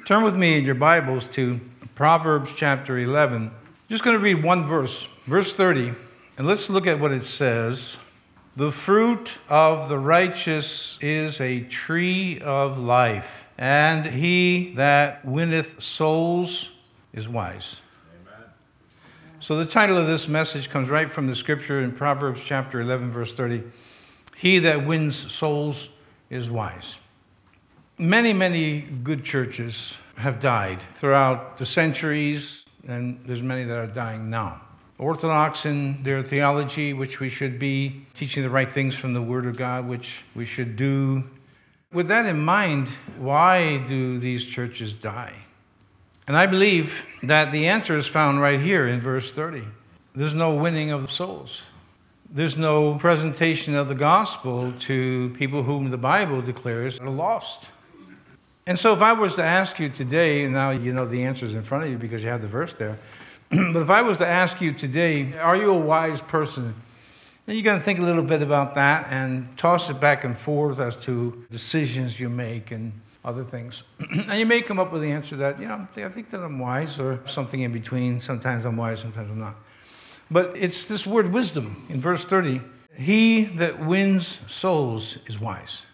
[0.00, 1.60] Turn with me in your Bibles to
[1.94, 3.50] Proverbs chapter 11.
[3.88, 5.92] Just going to read one verse, verse 30,
[6.36, 7.98] and let's look at what it says.
[8.56, 16.70] The fruit of the righteous is a tree of life, and he that winneth souls
[17.12, 17.82] is wise.
[18.22, 18.48] Amen.
[19.40, 23.10] So, the title of this message comes right from the scripture in Proverbs chapter 11,
[23.12, 23.62] verse 30.
[24.36, 25.90] He that wins souls
[26.30, 26.98] is wise.
[28.02, 34.28] Many, many good churches have died throughout the centuries, and there's many that are dying
[34.28, 34.60] now.
[34.98, 39.46] Orthodox in their theology, which we should be, teaching the right things from the Word
[39.46, 41.30] of God, which we should do.
[41.92, 45.44] With that in mind, why do these churches die?
[46.26, 49.62] And I believe that the answer is found right here in verse 30.
[50.12, 51.62] There's no winning of the souls.
[52.28, 57.68] There's no presentation of the gospel to people whom the Bible declares are lost.
[58.64, 61.44] And so, if I was to ask you today, and now you know the answer
[61.44, 62.98] is in front of you because you have the verse there,
[63.50, 66.74] but if I was to ask you today, are you a wise person?
[67.44, 70.38] Then you're going to think a little bit about that and toss it back and
[70.38, 72.92] forth as to decisions you make and
[73.24, 73.82] other things.
[74.12, 76.60] and you may come up with the answer that, you know, I think that I'm
[76.60, 78.20] wise, or something in between.
[78.20, 79.56] Sometimes I'm wise, sometimes I'm not.
[80.30, 82.60] But it's this word wisdom in verse 30
[82.96, 85.84] He that wins souls is wise.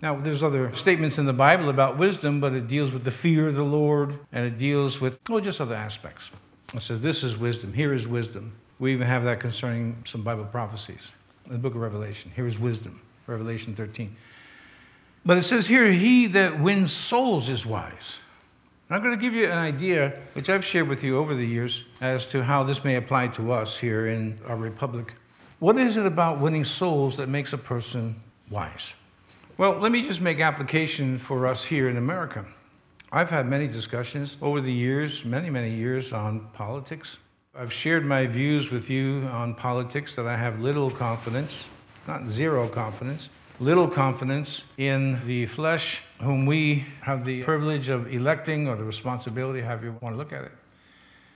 [0.00, 3.48] Now, there's other statements in the Bible about wisdom, but it deals with the fear
[3.48, 6.30] of the Lord and it deals with, oh, just other aspects.
[6.72, 7.72] It says, This is wisdom.
[7.72, 8.52] Here is wisdom.
[8.78, 11.12] We even have that concerning some Bible prophecies
[11.46, 12.30] in the book of Revelation.
[12.36, 14.14] Here is wisdom, Revelation 13.
[15.24, 18.20] But it says here, He that wins souls is wise.
[18.88, 21.44] And I'm going to give you an idea, which I've shared with you over the
[21.44, 25.14] years, as to how this may apply to us here in our republic.
[25.58, 28.94] What is it about winning souls that makes a person wise?
[29.58, 32.44] Well, let me just make application for us here in America.
[33.10, 37.18] I've had many discussions over the years, many, many years, on politics.
[37.56, 41.66] I've shared my views with you on politics that I have little confidence,
[42.06, 48.68] not zero confidence, little confidence in the flesh, whom we have the privilege of electing
[48.68, 50.52] or the responsibility, however you want to look at it.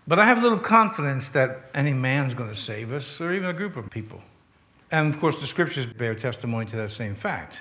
[0.07, 3.53] But I have little confidence that any man's going to save us, or even a
[3.53, 4.23] group of people.
[4.93, 7.59] And of course, the scriptures bear testimony to that same fact.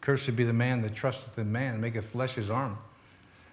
[0.00, 2.78] Cursed be the man that trusteth in man, maketh flesh his arm.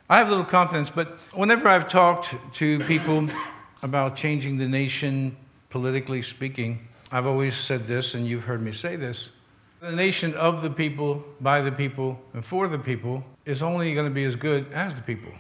[0.10, 3.28] I have little confidence, but whenever I've talked to people
[3.82, 5.36] about changing the nation,
[5.70, 9.32] politically speaking, I've always said this, and you've heard me say this.
[9.80, 14.08] The nation of the people, by the people, and for the people is only going
[14.08, 15.32] to be as good as the people.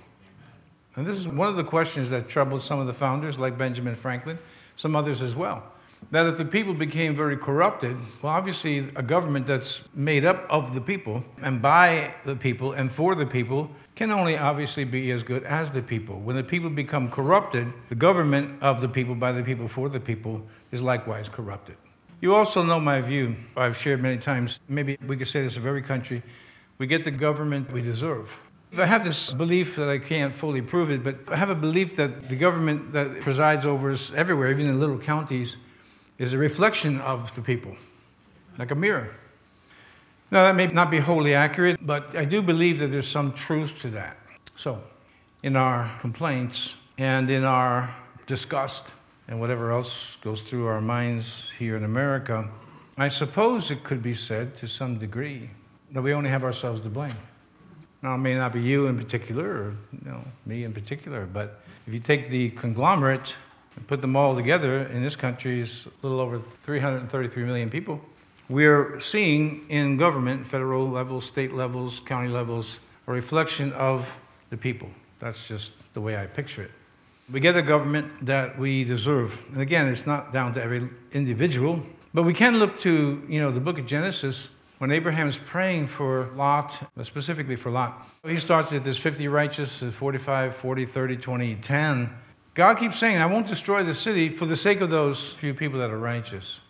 [0.96, 3.96] And this is one of the questions that troubled some of the founders, like Benjamin
[3.96, 4.40] Franklin,
[4.76, 5.64] some others as well
[6.12, 10.74] that if the people became very corrupted, well, obviously, a government that's made up of
[10.74, 15.24] the people and by the people and for the people can only obviously be as
[15.24, 16.20] good as the people.
[16.20, 20.00] When the people become corrupted, the government of the people, by the people, for the
[20.00, 21.78] people is likewise corrupted.
[22.22, 24.60] You also know my view, I've shared many times.
[24.68, 26.24] Maybe we could say this of every country
[26.78, 28.38] we get the government we deserve.
[28.78, 31.96] I have this belief that I can't fully prove it, but I have a belief
[31.96, 35.56] that the government that presides over us everywhere, even in little counties,
[36.18, 37.76] is a reflection of the people,
[38.58, 39.16] like a mirror.
[40.32, 43.80] Now, that may not be wholly accurate, but I do believe that there's some truth
[43.80, 44.18] to that.
[44.56, 44.82] So,
[45.44, 47.96] in our complaints and in our
[48.26, 48.88] disgust
[49.28, 52.50] and whatever else goes through our minds here in America,
[52.98, 55.50] I suppose it could be said to some degree
[55.92, 57.16] that we only have ourselves to blame.
[58.02, 61.62] Now, it may not be you in particular, or you know, me in particular, but
[61.88, 63.36] if you take the conglomerate
[63.76, 68.02] and put them all together, in this country is a little over 333 million people.
[68.48, 74.16] We're seeing in government, federal levels, state levels, county levels, a reflection of
[74.50, 74.90] the people.
[75.20, 76.72] That's just the way I picture it.
[77.32, 79.42] We get a government that we deserve.
[79.52, 83.52] And again, it's not down to every individual, but we can look to, you know,
[83.52, 88.08] the book of Genesis when Abraham's praying for Lot, specifically for Lot.
[88.28, 92.10] He starts at this 50 righteous, 45, 40, 30, 20, 10.
[92.56, 95.78] God keeps saying, I won't destroy the city for the sake of those few people
[95.80, 96.62] that are righteous.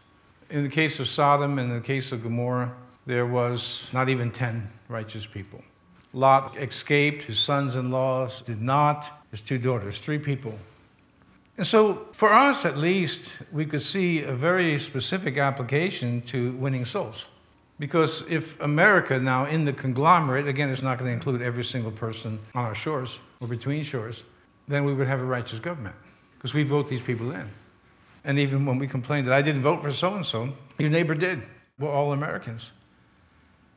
[0.49, 2.73] In the case of Sodom and in the case of Gomorrah,
[3.05, 5.63] there was not even 10 righteous people.
[6.11, 10.57] Lot escaped, his sons in laws did not, his two daughters, three people.
[11.55, 16.85] And so, for us at least, we could see a very specific application to winning
[16.85, 17.27] souls.
[17.77, 21.91] Because if America now in the conglomerate, again, it's not going to include every single
[21.91, 24.23] person on our shores or between shores,
[24.67, 25.95] then we would have a righteous government
[26.37, 27.49] because we vote these people in.
[28.23, 31.13] And even when we complain that I didn't vote for so and so, your neighbor
[31.13, 31.43] did.
[31.77, 32.71] We're all Americans.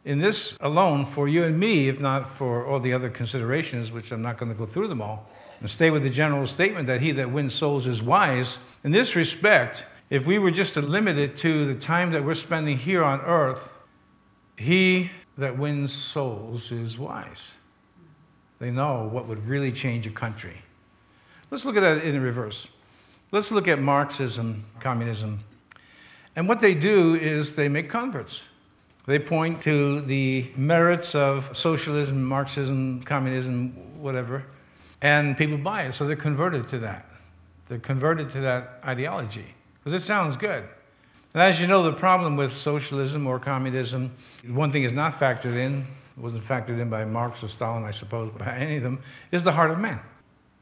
[0.04, 4.10] in this alone for you and me, if not for all the other considerations, which
[4.10, 5.28] I'm not going to go through them all,
[5.60, 8.58] and stay with the general statement that he that wins souls is wise.
[8.84, 12.34] In this respect, if we were just to limit it to the time that we're
[12.34, 13.72] spending here on earth,
[14.56, 17.54] he that wins souls is wise.
[18.60, 20.62] They know what would really change a country.
[21.50, 22.68] Let's look at that in reverse.
[23.30, 25.40] Let's look at Marxism, communism.
[26.36, 28.48] And what they do is they make converts.
[29.06, 34.44] They point to the merits of socialism, Marxism, communism, whatever,
[35.00, 35.92] and people buy it.
[35.92, 37.06] So they're converted to that.
[37.68, 40.64] They're converted to that ideology because it sounds good.
[41.34, 44.12] And as you know, the problem with socialism or communism,
[44.46, 45.84] one thing is not factored in,
[46.16, 49.00] wasn't factored in by Marx or Stalin, I suppose, by any of them,
[49.32, 50.00] is the heart of man.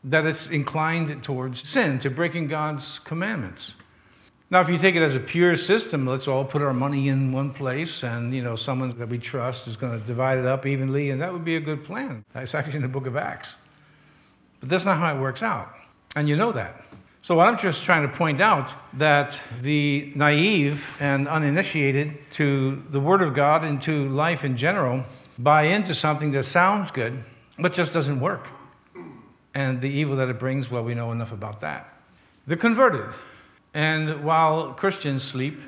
[0.04, 3.74] That it's inclined towards sin, to breaking God's commandments.
[4.48, 7.32] Now, if you take it as a pure system, let's all put our money in
[7.32, 10.64] one place, and you know, someone that we trust is going to divide it up
[10.66, 12.24] evenly, and that would be a good plan.
[12.32, 13.56] That's actually in the book of Acts.
[14.60, 15.74] But that's not how it works out,
[16.14, 16.84] and you know that.
[17.22, 23.00] So what I'm just trying to point out that the naive and uninitiated to the
[23.00, 25.04] Word of God and to life in general
[25.36, 27.24] buy into something that sounds good,
[27.58, 28.46] but just doesn't work.
[29.56, 31.90] And the evil that it brings, well, we know enough about that.
[32.46, 33.06] The converted.
[33.72, 35.58] And while Christians sleep,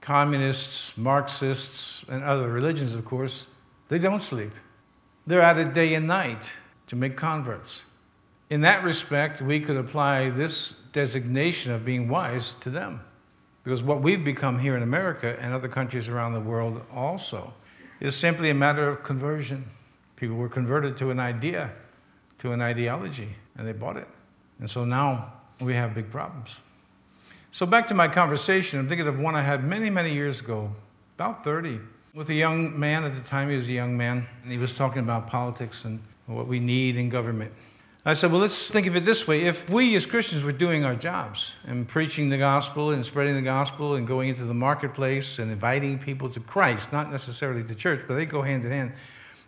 [0.00, 3.46] communists, Marxists, and other religions, of course,
[3.90, 4.52] they don't sleep.
[5.26, 6.52] They're at it day and night
[6.86, 7.84] to make converts.
[8.48, 13.02] In that respect, we could apply this designation of being wise to them.
[13.62, 17.52] Because what we've become here in America and other countries around the world also
[18.00, 19.68] is simply a matter of conversion.
[20.16, 21.72] People were converted to an idea,
[22.44, 24.06] to an ideology, and they bought it.
[24.60, 26.60] And so now we have big problems.
[27.52, 30.70] So, back to my conversation, I'm thinking of one I had many, many years ago,
[31.16, 31.80] about 30,
[32.12, 33.02] with a young man.
[33.04, 36.02] At the time, he was a young man, and he was talking about politics and
[36.26, 37.50] what we need in government.
[38.04, 39.46] I said, well, let's think of it this way.
[39.46, 43.40] If we as Christians were doing our jobs and preaching the gospel and spreading the
[43.40, 48.04] gospel and going into the marketplace and inviting people to Christ, not necessarily to church,
[48.06, 48.92] but they go hand in hand,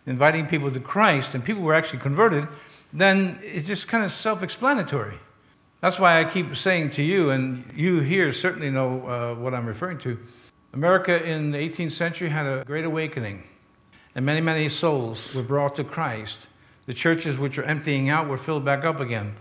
[0.06, 2.48] inviting people to Christ, and people were actually converted,
[3.00, 5.18] then it's just kind of self explanatory.
[5.80, 9.66] That's why I keep saying to you, and you here certainly know uh, what I'm
[9.66, 10.18] referring to.
[10.72, 13.44] America in the 18th century had a great awakening,
[14.14, 16.48] and many, many souls were brought to Christ.
[16.86, 19.34] The churches which were emptying out were filled back up again.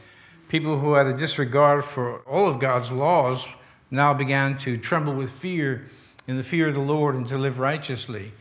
[0.50, 3.48] People who had a disregard for all of God's laws
[3.90, 5.88] now began to tremble with fear
[6.28, 8.34] in the fear of the Lord and to live righteously.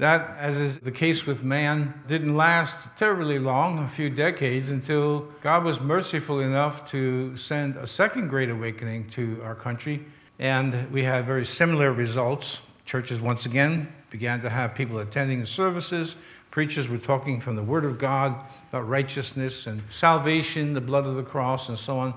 [0.00, 5.28] That, as is the case with man, didn't last terribly long, a few decades, until
[5.42, 10.06] God was merciful enough to send a second great awakening to our country.
[10.38, 12.62] And we had very similar results.
[12.86, 16.16] Churches, once again, began to have people attending the services.
[16.50, 18.34] Preachers were talking from the Word of God
[18.70, 22.14] about righteousness and salvation, the blood of the cross, and so on.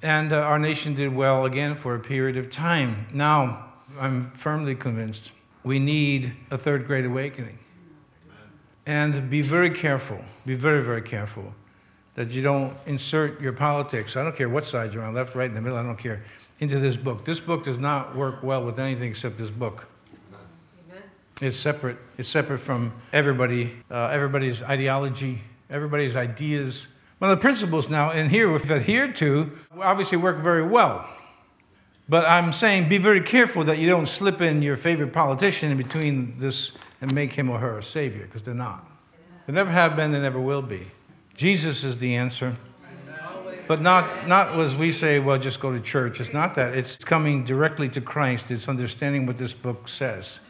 [0.00, 3.08] And uh, our nation did well again for a period of time.
[3.12, 5.32] Now, I'm firmly convinced
[5.64, 7.58] we need a third great awakening.
[8.86, 11.54] And be very careful, be very, very careful
[12.14, 15.48] that you don't insert your politics, I don't care what side you're on, left, right,
[15.48, 16.22] in the middle, I don't care,
[16.60, 17.24] into this book.
[17.24, 19.88] This book does not work well with anything except this book.
[20.88, 21.02] Amen.
[21.40, 21.96] It's separate.
[22.16, 25.40] It's separate from everybody, uh, everybody's ideology,
[25.70, 26.86] everybody's ideas.
[27.18, 31.08] One of the principles now in here we've adhered to obviously work very well.
[32.08, 35.78] But I'm saying be very careful that you don't slip in your favorite politician in
[35.78, 38.86] between this and make him or her a savior, because they're not.
[39.46, 40.88] They never have been, they never will be.
[41.34, 42.54] Jesus is the answer.
[43.66, 46.20] But not, not as we say, well, just go to church.
[46.20, 46.76] It's not that.
[46.76, 48.50] It's coming directly to Christ.
[48.50, 50.40] It's understanding what this book says.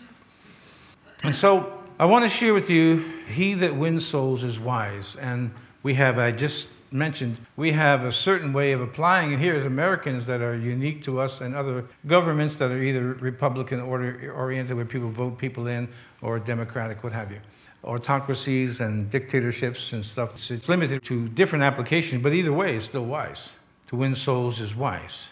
[1.22, 5.14] And so I want to share with you, he that wins souls is wise.
[5.14, 5.52] And
[5.84, 9.64] we have, I just mentioned, we have a certain way of applying it here as
[9.64, 14.84] Americans that are unique to us and other governments that are either Republican oriented, where
[14.84, 15.88] people vote people in,
[16.22, 17.40] or Democratic, what have you.
[17.82, 20.50] Autocracies and dictatorships and stuff.
[20.50, 23.54] It's limited to different applications, but either way, it's still wise.
[23.88, 25.30] To win souls is wise.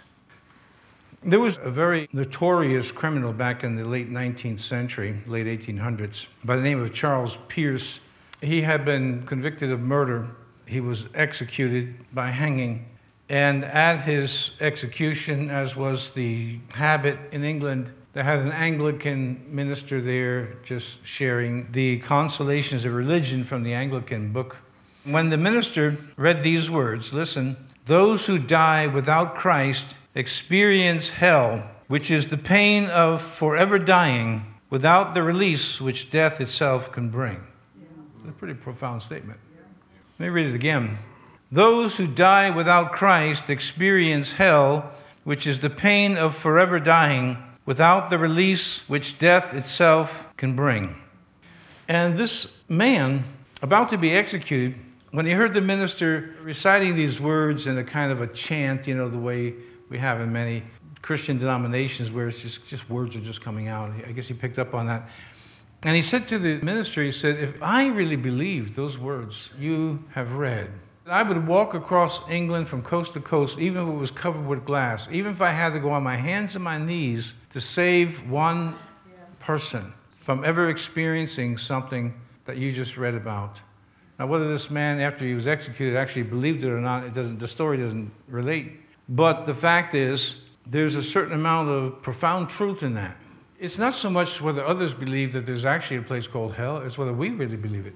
[1.22, 6.56] There was a very notorious criminal back in the late 19th century, late 1800s, by
[6.56, 8.00] the name of Charles Pierce.
[8.40, 10.28] He had been convicted of murder
[10.72, 12.86] he was executed by hanging.
[13.28, 20.00] And at his execution, as was the habit in England, they had an Anglican minister
[20.00, 24.58] there just sharing the consolations of religion from the Anglican book.
[25.04, 32.10] When the minister read these words, listen, those who die without Christ experience hell, which
[32.10, 37.46] is the pain of forever dying without the release which death itself can bring.
[38.20, 39.40] It's a pretty profound statement.
[40.22, 40.98] Let me read it again.
[41.50, 44.92] Those who die without Christ experience hell,
[45.24, 50.94] which is the pain of forever dying without the release which death itself can bring.
[51.88, 53.24] And this man,
[53.62, 54.76] about to be executed,
[55.10, 58.94] when he heard the minister reciting these words in a kind of a chant, you
[58.94, 59.54] know, the way
[59.88, 60.62] we have in many
[61.02, 64.60] Christian denominations where it's just, just words are just coming out, I guess he picked
[64.60, 65.08] up on that.
[65.84, 70.04] And he said to the minister, he said, If I really believed those words you
[70.12, 70.70] have read,
[71.06, 74.64] I would walk across England from coast to coast, even if it was covered with
[74.64, 78.28] glass, even if I had to go on my hands and my knees to save
[78.30, 78.76] one
[79.40, 83.60] person from ever experiencing something that you just read about.
[84.20, 87.40] Now, whether this man, after he was executed, actually believed it or not, it doesn't,
[87.40, 88.80] the story doesn't relate.
[89.08, 93.16] But the fact is, there's a certain amount of profound truth in that.
[93.62, 96.98] It's not so much whether others believe that there's actually a place called hell, it's
[96.98, 97.94] whether we really believe it.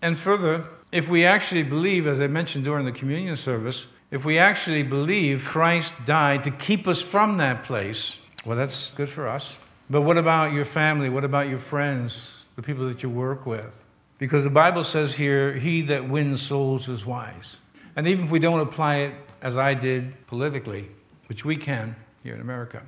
[0.00, 4.38] And further, if we actually believe, as I mentioned during the communion service, if we
[4.38, 8.16] actually believe Christ died to keep us from that place,
[8.46, 9.58] well, that's good for us.
[9.90, 11.10] But what about your family?
[11.10, 13.84] What about your friends, the people that you work with?
[14.16, 17.58] Because the Bible says here, he that wins souls is wise.
[17.94, 20.88] And even if we don't apply it as I did politically,
[21.26, 22.84] which we can here in America,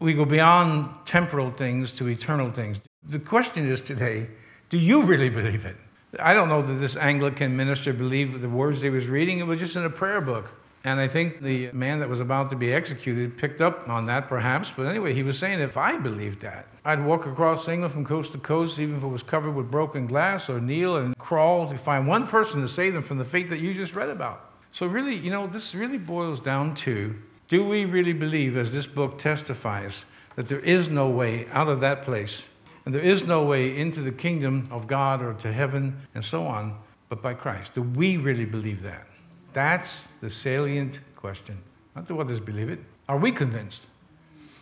[0.00, 2.78] we go beyond temporal things to eternal things.
[3.02, 4.28] The question is today
[4.70, 5.76] do you really believe it?
[6.20, 9.58] I don't know that this Anglican minister believed the words he was reading, it was
[9.58, 10.52] just in a prayer book.
[10.84, 14.28] And I think the man that was about to be executed picked up on that,
[14.28, 14.72] perhaps.
[14.74, 18.32] But anyway, he was saying if I believed that, I'd walk across England from coast
[18.32, 21.76] to coast, even if it was covered with broken glass, or kneel and crawl to
[21.76, 24.52] find one person to save them from the fate that you just read about.
[24.70, 27.16] So, really, you know, this really boils down to
[27.48, 30.04] do we really believe, as this book testifies,
[30.36, 32.44] that there is no way out of that place,
[32.84, 36.44] and there is no way into the kingdom of God or to heaven and so
[36.46, 36.78] on,
[37.08, 37.74] but by Christ?
[37.74, 39.06] Do we really believe that?
[39.52, 41.58] That's the salient question.
[41.96, 42.80] Not do others believe it.
[43.08, 43.86] Are we convinced?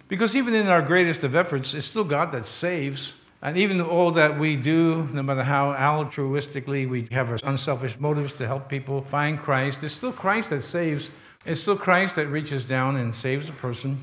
[0.08, 3.14] Because even in our greatest of efforts, it's still God that saves.
[3.42, 8.32] And even all that we do, no matter how altruistically we have our unselfish motives
[8.34, 11.10] to help people find Christ, it's still Christ that saves.
[11.46, 13.98] It's still Christ that reaches down and saves a person.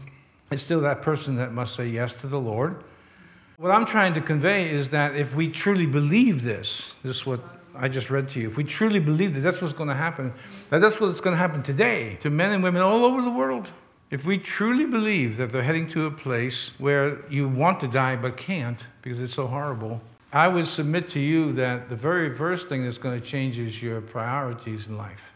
[0.49, 2.83] It's still that person that must say yes to the Lord.
[3.57, 7.41] What I'm trying to convey is that if we truly believe this, this is what
[7.75, 10.33] I just read to you, if we truly believe that that's what's going to happen,
[10.69, 13.67] that that's what's going to happen today to men and women all over the world,
[14.09, 18.15] if we truly believe that they're heading to a place where you want to die
[18.15, 22.69] but can't because it's so horrible, I would submit to you that the very first
[22.69, 25.32] thing that's going to change is your priorities in life.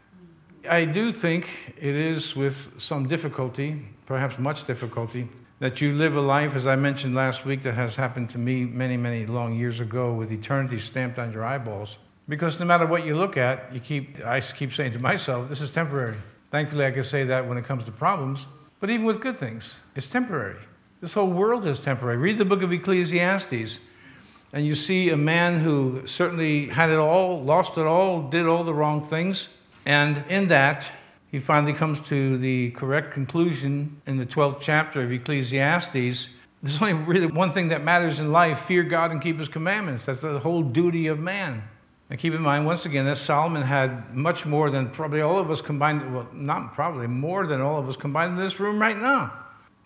[0.69, 6.21] I do think it is with some difficulty, perhaps much difficulty, that you live a
[6.21, 9.79] life, as I mentioned last week, that has happened to me many, many long years
[9.79, 11.97] ago with eternity stamped on your eyeballs.
[12.29, 15.61] Because no matter what you look at, you keep, I keep saying to myself, this
[15.61, 16.17] is temporary.
[16.51, 18.45] Thankfully, I can say that when it comes to problems,
[18.79, 20.59] but even with good things, it's temporary.
[21.01, 22.17] This whole world is temporary.
[22.17, 23.79] Read the book of Ecclesiastes,
[24.53, 28.63] and you see a man who certainly had it all, lost it all, did all
[28.63, 29.49] the wrong things,
[29.87, 30.91] and in that,
[31.31, 36.27] he finally comes to the correct conclusion in the 12th chapter of Ecclesiastes.
[36.61, 40.05] There's only really one thing that matters in life fear God and keep his commandments.
[40.05, 41.63] That's the whole duty of man.
[42.09, 45.49] And keep in mind, once again, that Solomon had much more than probably all of
[45.49, 48.97] us combined, well, not probably, more than all of us combined in this room right
[48.97, 49.31] now.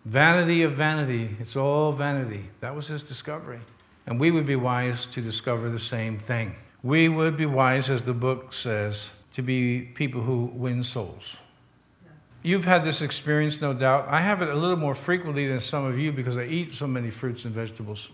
[0.06, 1.36] Vanity of vanity.
[1.40, 2.50] It's all vanity.
[2.62, 3.60] That was his discovery.
[4.08, 6.56] And we would be wise to discover the same thing.
[6.82, 11.38] We would be wise, as the book says, to be people who win souls.
[12.44, 14.08] You've had this experience, no doubt.
[14.08, 16.88] I have it a little more frequently than some of you because I eat so
[16.88, 18.10] many fruits and vegetables.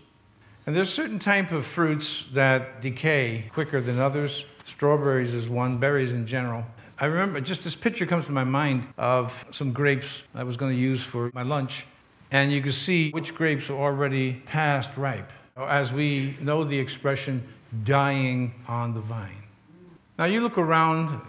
[0.66, 4.44] And there's certain type of fruits that decay quicker than others.
[4.66, 6.66] Strawberries is one, berries in general.
[7.00, 10.74] I remember just this picture comes to my mind of some grapes I was going
[10.74, 11.86] to use for my lunch.
[12.30, 15.32] And you can see which grapes are already past ripe.
[15.56, 17.48] As we know the expression,
[17.84, 19.47] dying on the vine.
[20.18, 21.20] Now you look around,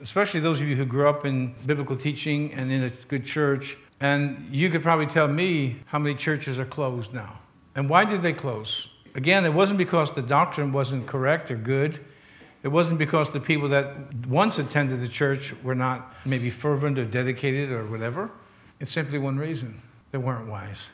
[0.00, 3.76] especially those of you who grew up in biblical teaching and in a good church,
[4.00, 7.38] and you could probably tell me how many churches are closed now.
[7.76, 8.88] And why did they close?
[9.14, 12.04] Again, it wasn't because the doctrine wasn't correct or good.
[12.64, 17.04] It wasn't because the people that once attended the church were not maybe fervent or
[17.04, 18.32] dedicated or whatever.
[18.80, 19.80] It's simply one reason
[20.10, 20.86] they weren't wise.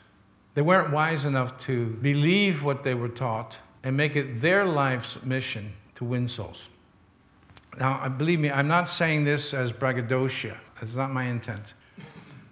[0.53, 5.23] They weren't wise enough to believe what they were taught and make it their life's
[5.23, 6.67] mission to win souls.
[7.79, 10.57] Now, believe me, I'm not saying this as braggadocio.
[10.79, 11.73] That's not my intent.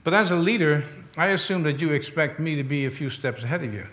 [0.05, 0.85] But as a leader,
[1.17, 3.85] I assume that you expect me to be a few steps ahead of you.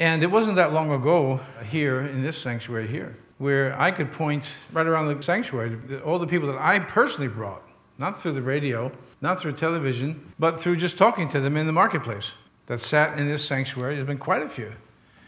[0.00, 4.48] And it wasn't that long ago here in this sanctuary here where I could point
[4.72, 7.62] right around the sanctuary all the people that I personally brought,
[7.96, 8.90] not through the radio,
[9.20, 12.32] not through television, but through just talking to them in the marketplace
[12.66, 13.94] that sat in this sanctuary.
[13.94, 14.72] There's been quite a few.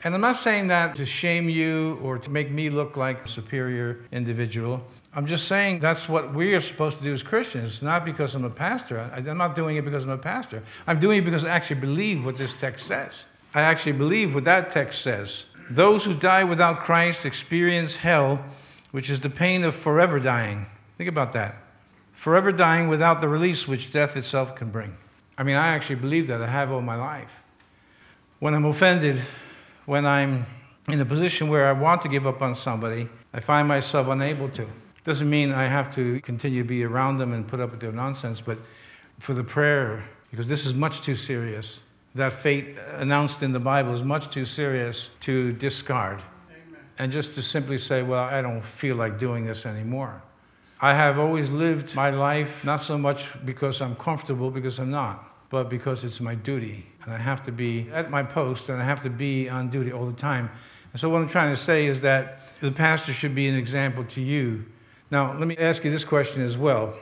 [0.04, 3.28] And I'm not saying that to shame you or to make me look like a
[3.28, 4.82] superior individual.
[5.12, 8.44] I'm just saying that's what we are supposed to do as Christians, not because I'm
[8.44, 9.10] a pastor.
[9.12, 10.62] I'm not doing it because I'm a pastor.
[10.86, 13.24] I'm doing it because I actually believe what this text says.
[13.54, 15.46] I actually believe what that text says.
[15.70, 18.44] Those who die without Christ experience hell,
[18.92, 20.66] which is the pain of forever dying.
[20.96, 21.56] Think about that.
[22.12, 24.96] Forever dying without the release which death itself can bring.
[25.36, 26.42] I mean, I actually believe that.
[26.42, 27.42] I have all my life.
[28.38, 29.20] When I'm offended,
[29.88, 30.44] when I'm
[30.90, 34.50] in a position where I want to give up on somebody, I find myself unable
[34.50, 34.66] to.
[35.04, 37.90] Doesn't mean I have to continue to be around them and put up with their
[37.90, 38.58] nonsense, but
[39.18, 41.80] for the prayer, because this is much too serious.
[42.14, 46.18] That fate announced in the Bible is much too serious to discard.
[46.50, 46.80] Amen.
[46.98, 50.20] And just to simply say, well, I don't feel like doing this anymore.
[50.82, 55.28] I have always lived my life not so much because I'm comfortable, because I'm not
[55.50, 56.86] but because it's my duty.
[57.08, 59.90] And I have to be at my post and I have to be on duty
[59.90, 60.50] all the time.
[60.92, 64.04] And so, what I'm trying to say is that the pastor should be an example
[64.04, 64.66] to you.
[65.10, 66.94] Now, let me ask you this question as well.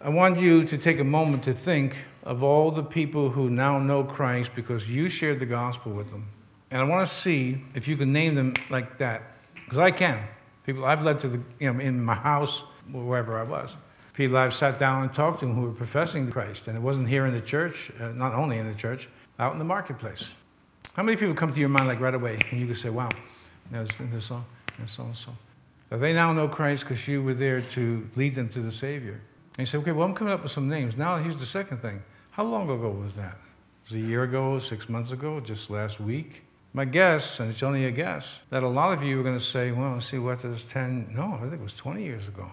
[0.00, 3.78] I want you to take a moment to think of all the people who now
[3.78, 6.26] know Christ because you shared the gospel with them.
[6.72, 9.22] And I want to see if you can name them like that,
[9.54, 10.24] because I can.
[10.66, 13.76] People I've led to the, you know, in my house, wherever I was
[14.20, 17.24] people I've sat down and talked to who were professing Christ, and it wasn't here
[17.24, 19.08] in the church, uh, not only in the church,
[19.40, 20.34] out in the marketplace.
[20.92, 23.08] How many people come to your mind like right away, and you can say, "Wow,
[23.70, 24.44] there's this so,
[24.76, 25.32] there's so and so."
[25.88, 29.20] They now know Christ because you were there to lead them to the Savior.
[29.56, 31.78] And you say, "Okay, well, I'm coming up with some names." Now, here's the second
[31.78, 33.38] thing: How long ago was that?
[33.84, 36.44] Was it a year ago, six months ago, just last week?
[36.72, 39.44] My guess, and it's only a guess, that a lot of you are going to
[39.44, 42.52] say, well, let's see, what does 10, no, I think it was 20 years ago.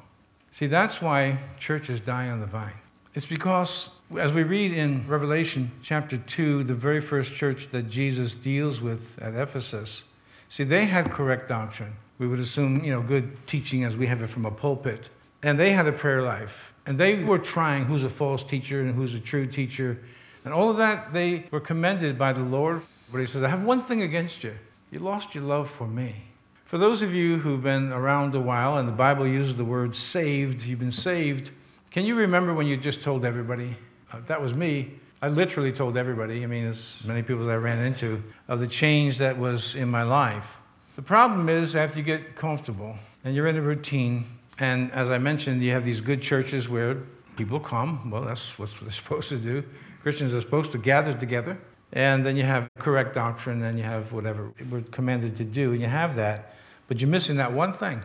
[0.50, 2.74] See, that's why churches die on the vine.
[3.17, 8.36] It's because, as we read in Revelation chapter 2, the very first church that Jesus
[8.36, 10.03] deals with at Ephesus,
[10.49, 11.95] see, they had correct doctrine.
[12.19, 15.10] We would assume, you know, good teaching as we have it from a pulpit.
[15.41, 16.71] And they had a prayer life.
[16.86, 19.99] And they were trying who's a false teacher and who's a true teacher.
[20.45, 22.84] And all of that, they were commended by the Lord.
[23.12, 24.53] But he says, I have one thing against you.
[24.91, 26.25] You lost your love for me.
[26.65, 29.95] For those of you who've been around a while and the Bible uses the word
[29.95, 31.49] saved, you've been saved.
[31.91, 33.76] Can you remember when you just told everybody?
[34.12, 34.91] Uh, that was me.
[35.21, 38.67] I literally told everybody, I mean, as many people as I ran into, of the
[38.67, 40.58] change that was in my life.
[40.95, 44.26] The problem is, after you get comfortable and you're in a routine,
[44.60, 46.97] and as I mentioned, you have these good churches where
[47.36, 48.12] people come.
[48.12, 49.63] Well, that's what they're supposed to do.
[50.04, 51.58] Christians are supposed to gather together.
[51.93, 55.82] And then you have correct doctrine, and you have whatever we're commanded to do, and
[55.82, 56.56] you have that.
[56.88, 58.02] But you're missing that one thing.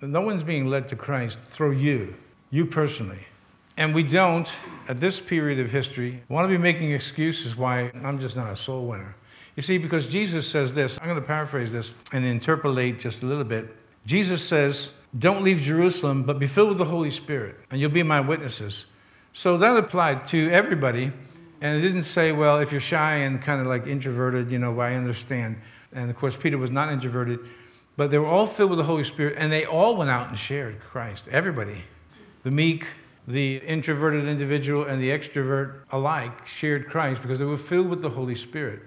[0.00, 2.14] No one's being led to Christ through you,
[2.54, 3.26] you personally.
[3.76, 4.48] And we don't,
[4.86, 8.54] at this period of history, want to be making excuses why I'm just not a
[8.54, 9.16] soul winner.
[9.56, 13.26] You see, because Jesus says this, I'm going to paraphrase this and interpolate just a
[13.26, 13.74] little bit.
[14.06, 18.04] Jesus says, Don't leave Jerusalem, but be filled with the Holy Spirit, and you'll be
[18.04, 18.86] my witnesses.
[19.32, 21.10] So that applied to everybody.
[21.60, 24.78] And it didn't say, well, if you're shy and kind of like introverted, you know,
[24.78, 25.56] I understand.
[25.92, 27.40] And of course, Peter was not introverted.
[27.96, 30.38] But they were all filled with the Holy Spirit, and they all went out and
[30.38, 31.26] shared Christ.
[31.30, 31.82] Everybody.
[32.44, 32.86] The meek,
[33.26, 38.10] the introverted individual, and the extrovert alike shared Christ because they were filled with the
[38.10, 38.82] Holy Spirit.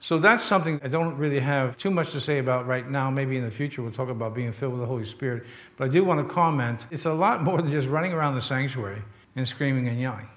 [0.00, 3.10] So that's something I don't really have too much to say about right now.
[3.10, 5.44] Maybe in the future we'll talk about being filled with the Holy Spirit.
[5.76, 8.42] But I do want to comment it's a lot more than just running around the
[8.42, 9.02] sanctuary
[9.34, 10.28] and screaming and yelling.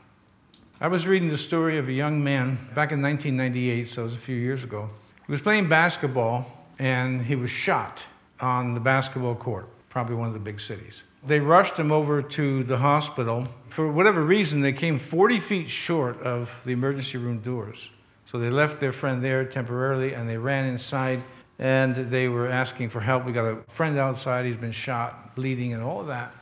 [0.79, 4.15] I was reading the story of a young man back in 1998, so it was
[4.15, 4.89] a few years ago.
[5.27, 8.05] He was playing basketball and he was shot
[8.39, 11.03] on the basketball court, probably one of the big cities.
[11.25, 13.47] They rushed him over to the hospital.
[13.69, 17.91] For whatever reason, they came 40 feet short of the emergency room doors.
[18.25, 21.21] So they left their friend there temporarily and they ran inside
[21.59, 23.25] and they were asking for help.
[23.25, 26.33] We got a friend outside, he's been shot, bleeding, and all of that.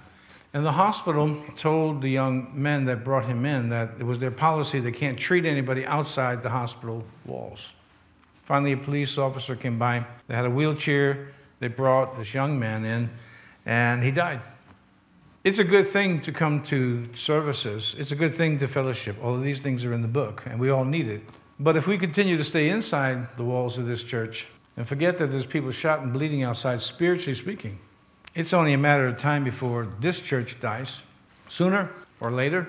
[0.54, 4.32] And the hospital told the young men that brought him in that it was their
[4.32, 7.74] policy they can't treat anybody outside the hospital walls.
[8.46, 10.06] Finally, a police officer came by.
[10.28, 13.10] They had a wheelchair they brought this young man in,
[13.66, 14.42] and he died.
[15.50, 17.96] It's a good thing to come to services.
[17.98, 19.18] It's a good thing to fellowship.
[19.20, 21.24] All of these things are in the book, and we all need it.
[21.60, 24.46] But if we continue to stay inside the walls of this church
[24.78, 27.80] and forget that there's people shot and bleeding outside, spiritually speaking,
[28.36, 31.02] it's only a matter of time before this church dies,
[31.48, 32.68] sooner or later.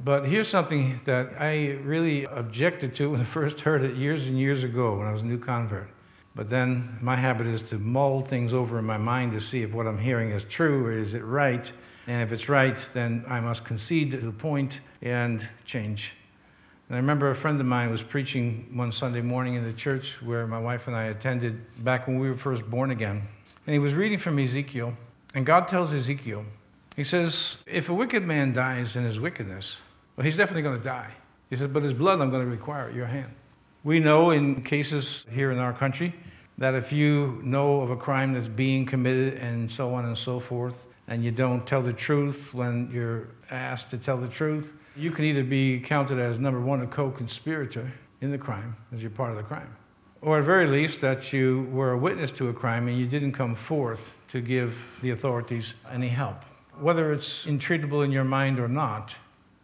[0.00, 4.36] But here's something that I really objected to when I first heard it years and
[4.36, 5.90] years ago when I was a new convert.
[6.34, 9.72] But then my habit is to mull things over in my mind to see if
[9.72, 11.72] what I'm hearing is true or is it right.
[12.06, 16.14] And if it's right, then I must concede to the point and change.
[16.88, 20.22] And I remember a friend of mine was preaching one Sunday morning in the church
[20.22, 23.26] where my wife and I attended back when we were first born again.
[23.66, 24.96] And he was reading from Ezekiel.
[25.34, 26.44] And God tells Ezekiel,
[26.94, 29.80] He says, If a wicked man dies in his wickedness,
[30.14, 31.10] well, he's definitely going to die.
[31.50, 33.34] He said, But his blood I'm going to require at your hand.
[33.82, 36.14] We know in cases here in our country
[36.58, 40.38] that if you know of a crime that's being committed and so on and so
[40.38, 45.10] forth, and you don't tell the truth when you're asked to tell the truth, you
[45.10, 49.10] can either be counted as number one, a co conspirator in the crime, as you're
[49.10, 49.76] part of the crime,
[50.22, 53.32] or at very least that you were a witness to a crime and you didn't
[53.32, 56.42] come forth to give the authorities any help.
[56.80, 59.16] Whether it's intreatable in your mind or not,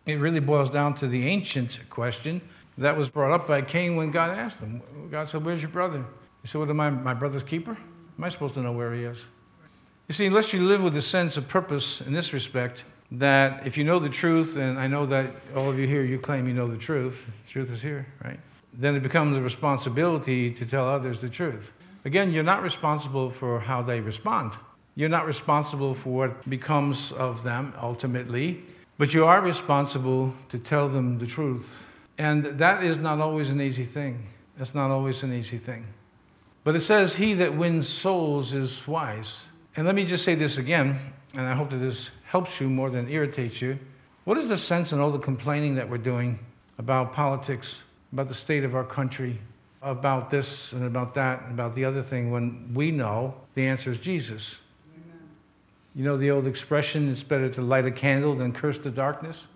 [0.07, 2.41] it really boils down to the ancient question
[2.79, 4.83] that was brought up by Cain when God asked him.
[5.11, 6.05] God said, Where's your brother?
[6.43, 7.77] He said, What am I, my brother's keeper?
[8.19, 9.25] Am I supposed to know where he is?
[10.09, 13.77] You see, unless you live with a sense of purpose in this respect, that if
[13.77, 16.55] you know the truth, and I know that all of you here, you claim you
[16.55, 18.41] know the truth, the truth is here, right?
[18.73, 21.73] Then it becomes a responsibility to tell others the truth.
[22.05, 24.55] Again, you're not responsible for how they respond.
[24.95, 28.63] You're not responsible for what becomes of them ultimately,
[28.99, 31.79] but you are responsible to tell them the truth.
[32.19, 34.27] And that is not always an easy thing.
[34.57, 35.87] That's not always an easy thing.
[36.65, 39.47] But it says, He that wins souls is wise.
[39.75, 40.99] And let me just say this again,
[41.35, 43.79] and I hope that this helps you more than irritates you.
[44.25, 46.39] What is the sense in all the complaining that we're doing
[46.77, 47.83] about politics,
[48.13, 49.39] about the state of our country,
[49.81, 53.91] about this and about that, and about the other thing, when we know the answer
[53.91, 54.61] is Jesus?
[54.95, 55.19] Amen.
[55.95, 59.49] You know the old expression, it's better to light a candle than curse the darkness?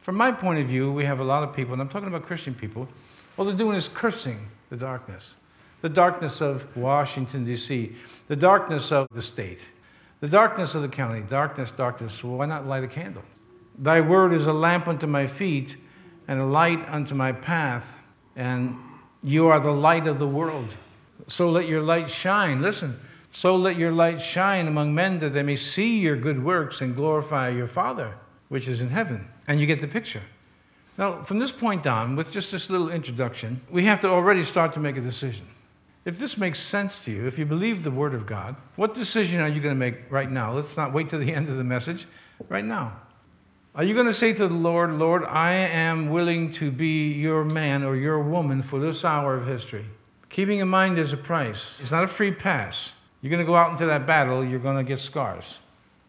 [0.00, 2.24] From my point of view, we have a lot of people, and I'm talking about
[2.24, 2.88] Christian people,
[3.36, 5.36] all they're doing is cursing the darkness
[5.82, 7.94] the darkness of Washington, D.C.,
[8.28, 9.58] the darkness of the state,
[10.20, 11.20] the darkness of the county.
[11.20, 12.22] Darkness, darkness.
[12.22, 13.24] Well, why not light a candle?
[13.76, 15.76] Thy word is a lamp unto my feet
[16.28, 17.98] and a light unto my path,
[18.36, 18.76] and
[19.22, 20.76] you are the light of the world.
[21.26, 22.62] So let your light shine.
[22.62, 23.00] Listen.
[23.32, 26.94] So let your light shine among men that they may see your good works and
[26.94, 28.14] glorify your Father,
[28.48, 29.28] which is in heaven.
[29.48, 30.22] And you get the picture.
[30.98, 34.74] Now, from this point on, with just this little introduction, we have to already start
[34.74, 35.46] to make a decision.
[36.04, 39.40] If this makes sense to you, if you believe the Word of God, what decision
[39.40, 40.52] are you going to make right now?
[40.52, 42.06] Let's not wait till the end of the message.
[42.48, 43.00] Right now.
[43.74, 47.44] Are you going to say to the Lord, Lord, I am willing to be your
[47.44, 49.86] man or your woman for this hour of history?
[50.28, 51.78] Keeping in mind there's a price.
[51.80, 52.92] It's not a free pass.
[53.20, 55.60] You're going to go out into that battle, you're going to get scars.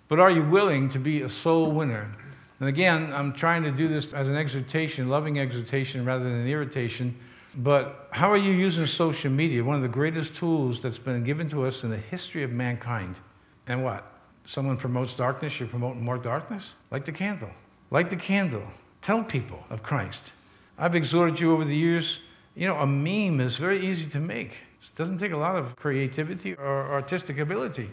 [0.08, 2.14] But are you willing to be a soul winner?
[2.60, 6.48] And again, I'm trying to do this as an exhortation, loving exhortation rather than an
[6.48, 7.16] irritation
[7.56, 9.64] but how are you using social media?
[9.64, 13.20] One of the greatest tools that's been given to us in the history of mankind.
[13.68, 14.12] And what?
[14.46, 16.76] Someone promotes darkness, you're promoting more darkness?
[16.92, 17.52] Light the candle.
[17.92, 18.64] Light the candle.
[19.02, 20.34] Tell people of Christ.
[20.78, 22.20] I've exhorted you over the years,
[22.56, 24.64] you know, a meme is very easy to make.
[24.82, 27.90] It doesn't take a lot of creativity or artistic ability.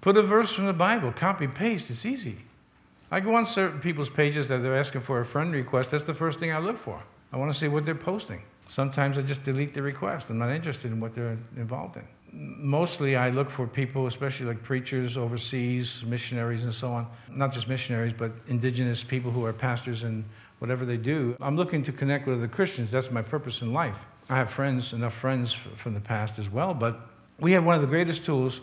[0.00, 2.36] Put a verse from the Bible, copy, paste, it's easy.
[3.10, 6.14] I go on certain people's pages that they're asking for a friend request, that's the
[6.14, 7.02] first thing I look for.
[7.32, 8.42] I want to see what they're posting.
[8.68, 10.28] Sometimes I just delete the request.
[10.28, 12.04] I'm not interested in what they're involved in.
[12.30, 17.06] Mostly I look for people, especially like preachers overseas, missionaries, and so on.
[17.30, 20.22] Not just missionaries, but indigenous people who are pastors and
[20.58, 21.34] whatever they do.
[21.40, 22.90] I'm looking to connect with other Christians.
[22.90, 24.04] That's my purpose in life.
[24.28, 27.00] I have friends, enough friends from the past as well, but
[27.40, 28.60] we have one of the greatest tools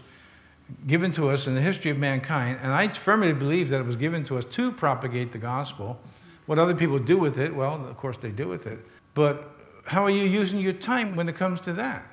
[0.85, 3.95] given to us in the history of mankind, and I firmly believe that it was
[3.95, 5.99] given to us to propagate the gospel.
[6.45, 8.79] What other people do with it, well, of course they do with it.
[9.15, 9.54] But
[9.85, 12.05] how are you using your time when it comes to that?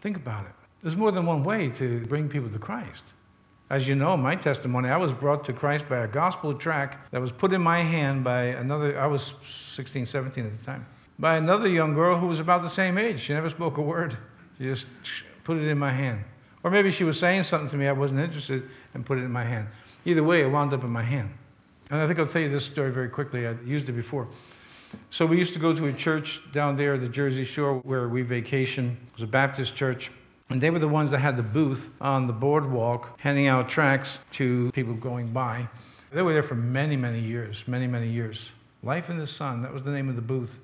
[0.00, 0.52] Think about it.
[0.82, 3.04] There's more than one way to bring people to Christ.
[3.70, 7.20] As you know, my testimony, I was brought to Christ by a gospel tract that
[7.20, 10.86] was put in my hand by another, I was 16, 17 at the time,
[11.18, 13.20] by another young girl who was about the same age.
[13.20, 14.16] She never spoke a word.
[14.56, 14.86] She just
[15.44, 16.24] put it in my hand.
[16.62, 19.30] Or maybe she was saying something to me I wasn't interested and put it in
[19.30, 19.68] my hand.
[20.04, 21.30] Either way, it wound up in my hand.
[21.90, 23.46] And I think I'll tell you this story very quickly.
[23.46, 24.28] I used it before.
[25.10, 28.22] So we used to go to a church down there, the Jersey Shore, where we
[28.22, 28.98] vacation.
[29.08, 30.10] It was a Baptist church.
[30.50, 34.18] And they were the ones that had the booth on the boardwalk, handing out tracts
[34.32, 35.68] to people going by.
[36.10, 38.50] They were there for many, many years, many, many years.
[38.82, 40.60] Life in the Sun, that was the name of the booth.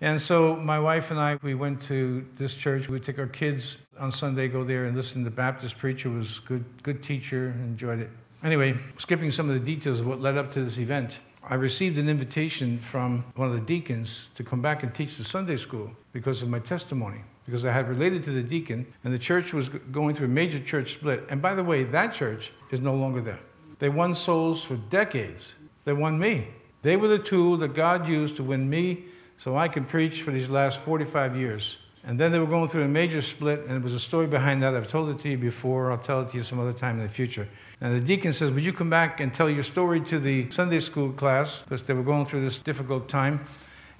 [0.00, 2.88] And so my wife and I, we went to this church.
[2.88, 6.10] We'd take our kids on Sunday, go there and listen to the Baptist preacher.
[6.10, 8.10] was good, good teacher, enjoyed it.
[8.42, 11.20] Anyway, skipping some of the details of what led up to this event.
[11.46, 15.24] I received an invitation from one of the deacons to come back and teach the
[15.24, 17.20] Sunday school because of my testimony.
[17.44, 20.58] because I had related to the deacon, and the church was going through a major
[20.58, 21.24] church split.
[21.28, 23.40] And by the way, that church is no longer there.
[23.80, 25.54] They won souls for decades.
[25.84, 26.48] They won me.
[26.82, 29.04] They were the tool that God used to win me
[29.36, 31.76] so I can preach for these last 45 years.
[32.06, 34.62] And then they were going through a major split, and it was a story behind
[34.62, 34.74] that.
[34.74, 35.90] I've told it to you before.
[35.90, 37.48] I'll tell it to you some other time in the future.
[37.84, 40.80] And the deacon says, Would you come back and tell your story to the Sunday
[40.80, 41.60] school class?
[41.60, 43.44] Because they were going through this difficult time.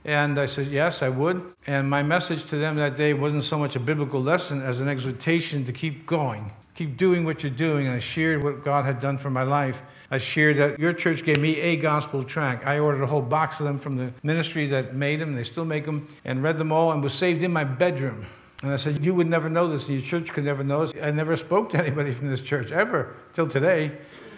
[0.06, 1.52] And I said, Yes, I would.
[1.66, 4.88] And my message to them that day wasn't so much a biblical lesson as an
[4.88, 7.84] exhortation to keep going, keep doing what you're doing.
[7.84, 9.82] And I shared what God had done for my life.
[10.10, 12.64] I shared that your church gave me a gospel tract.
[12.66, 15.34] I ordered a whole box of them from the ministry that made them.
[15.34, 18.24] They still make them and read them all and was saved in my bedroom.
[18.64, 20.94] And I said, You would never know this, and your church could never know this.
[21.02, 23.92] I never spoke to anybody from this church ever till today.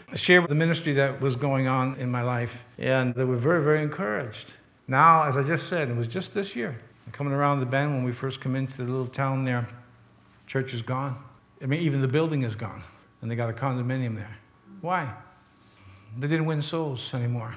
[0.09, 3.63] I shared the ministry that was going on in my life, and they were very,
[3.63, 4.53] very encouraged.
[4.89, 6.77] Now, as I just said, it was just this year,
[7.13, 9.69] coming around the bend when we first come into the little town there,
[10.49, 11.17] church is gone.
[11.63, 12.83] I mean, even the building is gone,
[13.23, 14.37] and they got a condominium there.
[14.81, 15.09] Why?
[16.19, 17.55] They didn't win souls anymore.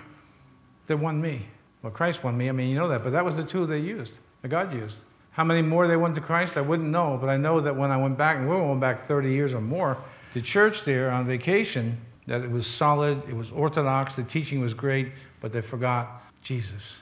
[0.86, 1.48] They won me.
[1.82, 2.48] Well, Christ won me.
[2.48, 4.98] I mean, you know that, but that was the tool they used, that God used.
[5.40, 7.92] How many more they went to Christ, I wouldn't know, but I know that when
[7.92, 9.98] I went back, and we went back 30 years or more,
[10.34, 11.98] to church there on vacation,
[12.28, 17.00] that it was solid, it was orthodox, the teaching was great, but they forgot Jesus.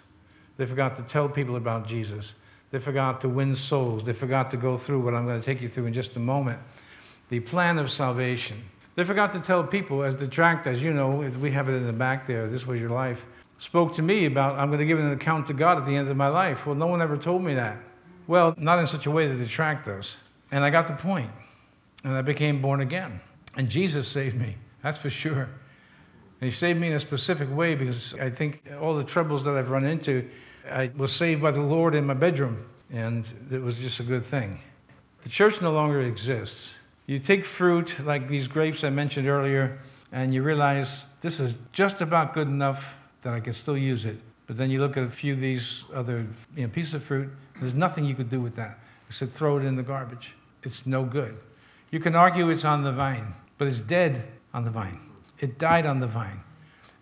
[0.55, 2.35] They forgot to tell people about Jesus.
[2.69, 4.03] They forgot to win souls.
[4.03, 6.19] They forgot to go through what I'm going to take you through in just a
[6.19, 6.59] moment
[7.29, 8.65] the plan of salvation.
[8.93, 11.87] They forgot to tell people, as the tract, as you know, we have it in
[11.87, 13.25] the back there, this was your life,
[13.57, 16.07] spoke to me about, I'm going to give an account to God at the end
[16.07, 16.67] of my life.
[16.67, 17.77] Well, no one ever told me that.
[18.27, 20.17] Well, not in such a way that the us.
[20.51, 21.29] And I got the point.
[21.31, 21.35] point,
[22.03, 23.21] and I became born again.
[23.55, 25.49] And Jesus saved me, that's for sure.
[26.39, 29.55] And He saved me in a specific way because I think all the troubles that
[29.55, 30.29] I've run into,
[30.69, 34.25] I was saved by the Lord in my bedroom, and it was just a good
[34.25, 34.59] thing.
[35.23, 36.75] The church no longer exists.
[37.05, 39.79] You take fruit like these grapes I mentioned earlier,
[40.11, 44.17] and you realize this is just about good enough that I can still use it.
[44.45, 47.29] But then you look at a few of these other you know, pieces of fruit,
[47.59, 50.35] there's nothing you could do with that except throw it in the garbage.
[50.63, 51.37] It's no good.
[51.91, 54.99] You can argue it's on the vine, but it's dead on the vine.
[55.39, 56.41] It died on the vine.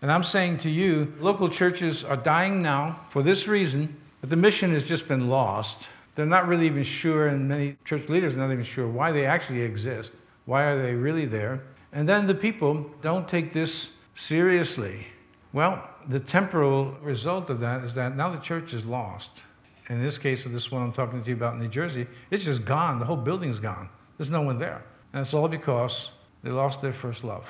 [0.02, 4.36] And I'm saying to you, local churches are dying now for this reason, but the
[4.36, 5.88] mission has just been lost.
[6.14, 9.26] They're not really even sure, and many church leaders are not even sure why they
[9.26, 10.12] actually exist.
[10.44, 11.62] Why are they really there?
[11.92, 15.08] And then the people don't take this seriously.
[15.52, 19.42] Well, the temporal result of that is that now the church is lost.
[19.88, 22.44] In this case of this one I'm talking to you about in New Jersey, it's
[22.44, 22.98] just gone.
[22.98, 23.88] The whole building's gone.
[24.18, 24.82] There's no one there.
[25.12, 26.10] And it's all because
[26.42, 27.48] they lost their first love.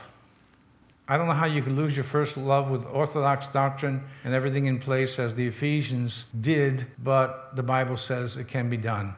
[1.09, 4.67] I don't know how you can lose your first love with orthodox doctrine and everything
[4.67, 9.15] in place as the Ephesians did, but the Bible says it can be done.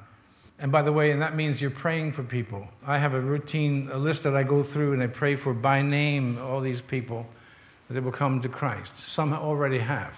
[0.59, 2.69] And by the way, and that means you're praying for people.
[2.85, 5.81] I have a routine, a list that I go through and I pray for by
[5.81, 7.27] name all these people
[7.87, 8.99] that they will come to Christ.
[8.99, 10.15] Some already have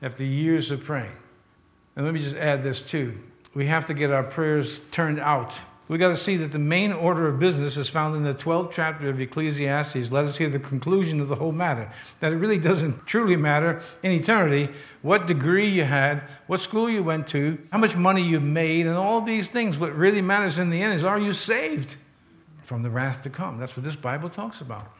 [0.00, 1.12] after years of praying.
[1.96, 3.18] And let me just add this too.
[3.54, 5.54] We have to get our prayers turned out
[5.86, 8.72] we got to see that the main order of business is found in the 12th
[8.72, 10.10] chapter of Ecclesiastes.
[10.10, 11.92] Let us hear the conclusion of the whole matter.
[12.20, 17.04] That it really doesn't truly matter in eternity what degree you had, what school you
[17.04, 19.76] went to, how much money you made, and all these things.
[19.76, 21.96] What really matters in the end is are you saved
[22.62, 23.58] from the wrath to come?
[23.58, 24.90] That's what this Bible talks about.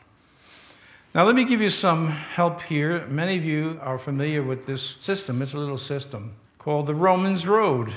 [1.15, 3.07] Now, let me give you some help here.
[3.07, 5.41] Many of you are familiar with this system.
[5.41, 7.93] It's a little system called the Romans Road.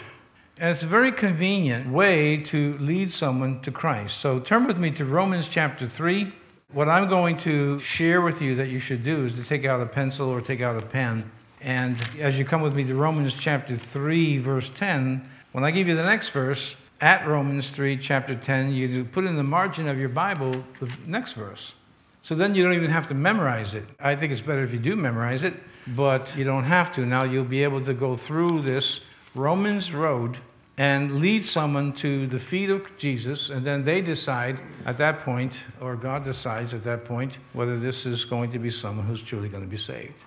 [0.58, 4.18] And it's a very convenient way to lead someone to Christ.
[4.18, 6.34] So turn with me to Romans chapter 3.
[6.74, 9.80] What I'm going to share with you that you should do is to take out
[9.80, 11.32] a pencil or take out a pen.
[11.62, 15.88] And as you come with me to Romans chapter 3, verse 10, when I give
[15.88, 19.98] you the next verse, at Romans 3, chapter 10, you put in the margin of
[19.98, 20.52] your Bible
[20.82, 21.74] the next verse.
[22.22, 23.86] So then you don't even have to memorize it.
[23.98, 25.54] I think it's better if you do memorize it,
[25.96, 27.06] but you don't have to.
[27.06, 29.02] Now you'll be able to go through this
[29.36, 30.40] Romans road
[30.78, 35.62] and lead someone to the feet of Jesus, and then they decide at that point,
[35.82, 39.50] or God decides at that point, whether this is going to be someone who's truly
[39.50, 40.24] going to be saved.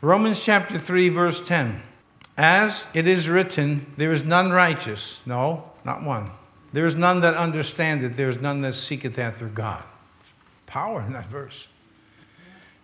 [0.00, 1.82] Romans chapter 3, verse 10.
[2.36, 5.20] As it is written, there is none righteous.
[5.26, 6.30] No, not one.
[6.72, 8.16] There is none that understandeth.
[8.16, 9.84] There is none that seeketh after God.
[10.66, 11.68] Power in that verse.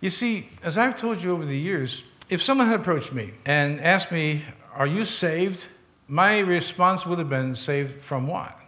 [0.01, 3.79] You see, as I've told you over the years, if someone had approached me and
[3.79, 5.67] asked me, Are you saved?
[6.11, 8.59] my response would have been saved from what?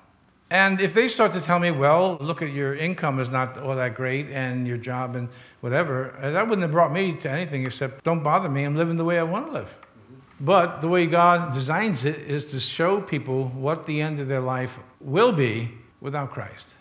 [0.50, 3.76] And if they start to tell me, well, look at your income is not all
[3.76, 5.28] that great and your job and
[5.60, 8.63] whatever, uh, that wouldn't have brought me to anything except don't bother me.
[8.63, 9.76] I'm living the way I want to live.
[10.39, 14.39] But the way God designs it is to show people what the end of their
[14.39, 16.76] life will be without Christ.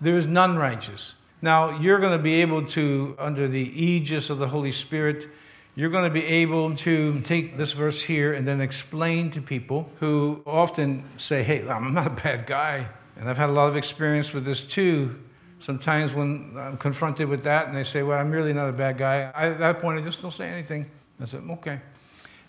[0.00, 1.14] There is none righteous.
[1.44, 5.26] Now, you're going to be able to, under the aegis of the Holy Spirit,
[5.74, 9.90] you're going to be able to take this verse here and then explain to people
[9.98, 12.86] who often say, Hey, I'm not a bad guy.
[13.16, 15.18] And I've had a lot of experience with this too.
[15.58, 18.96] Sometimes when I'm confronted with that and they say, Well, I'm really not a bad
[18.96, 20.88] guy, I, at that point I just don't say anything.
[21.20, 21.80] I said, Okay.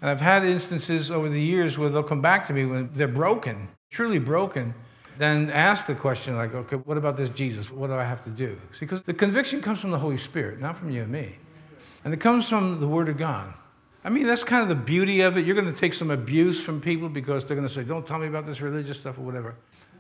[0.01, 3.07] And I've had instances over the years where they'll come back to me when they're
[3.07, 4.75] broken, truly broken,
[5.17, 7.69] then ask the question, like, okay, what about this Jesus?
[7.69, 8.59] What do I have to do?
[8.73, 11.35] See, because the conviction comes from the Holy Spirit, not from you and me.
[12.03, 13.53] And it comes from the Word of God.
[14.03, 15.45] I mean, that's kind of the beauty of it.
[15.45, 18.19] You're going to take some abuse from people because they're going to say, don't tell
[18.19, 19.55] me about this religious stuff or whatever.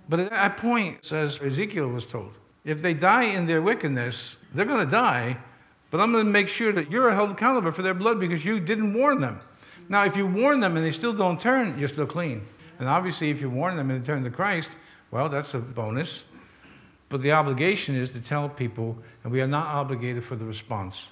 [0.09, 2.33] But at that point, as Ezekiel was told,
[2.65, 5.37] if they die in their wickedness, they're going to die,
[5.89, 8.59] but I'm going to make sure that you're held accountable for their blood because you
[8.59, 9.39] didn't warn them.
[9.87, 12.45] Now, if you warn them and they still don't turn, you're still clean.
[12.79, 14.69] And obviously, if you warn them and they turn to Christ,
[15.13, 16.23] well, that's a bonus.
[17.07, 21.09] But the obligation is to tell people, and we are not obligated for the response.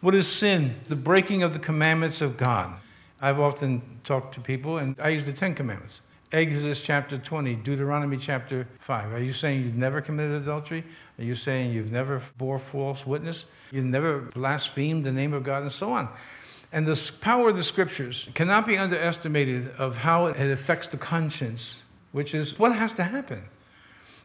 [0.00, 0.76] What is sin?
[0.86, 2.74] The breaking of the commandments of God.
[3.20, 6.00] I've often talked to people, and I use the Ten Commandments.
[6.30, 9.14] Exodus chapter 20, Deuteronomy chapter 5.
[9.14, 10.84] Are you saying you've never committed adultery?
[11.18, 13.46] Are you saying you've never bore false witness?
[13.72, 16.08] You've never blasphemed the name of God, and so on?
[16.72, 21.82] And the power of the scriptures cannot be underestimated of how it affects the conscience,
[22.16, 23.42] which is what has to happen.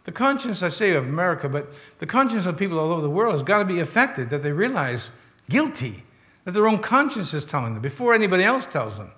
[0.06, 3.34] The conscience, I say, of America, but the conscience of people all over the world
[3.34, 5.12] has got to be affected, that they realize
[5.50, 6.06] guilty,
[6.46, 9.12] that their own conscience is telling them before anybody else tells them.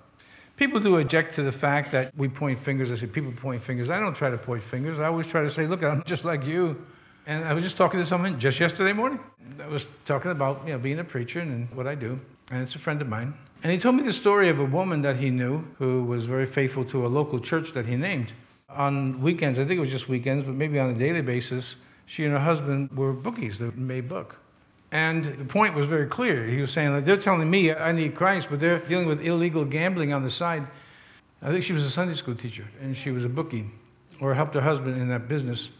[0.56, 2.90] People do object to the fact that we point fingers.
[2.90, 3.90] I say, people point fingers.
[3.90, 4.98] I don't try to point fingers.
[4.98, 6.84] I always try to say, look, I'm just like you.
[7.26, 9.20] And I was just talking to someone just yesterday morning.
[9.62, 12.18] I was talking about you know, being a preacher and what I do.
[12.50, 13.34] And it's a friend of mine.
[13.62, 16.44] And he told me the story of a woman that he knew who was very
[16.44, 18.34] faithful to a local church that he named.
[18.74, 22.24] On weekends, I think it was just weekends, but maybe on a daily basis, she
[22.24, 24.36] and her husband were bookies that made book.
[24.90, 26.46] And the point was very clear.
[26.46, 29.64] He was saying, like, they're telling me I need Christ, but they're dealing with illegal
[29.64, 30.66] gambling on the side.
[31.42, 33.70] I think she was a Sunday school teacher, and she was a bookie,
[34.20, 35.70] or helped her husband in that business.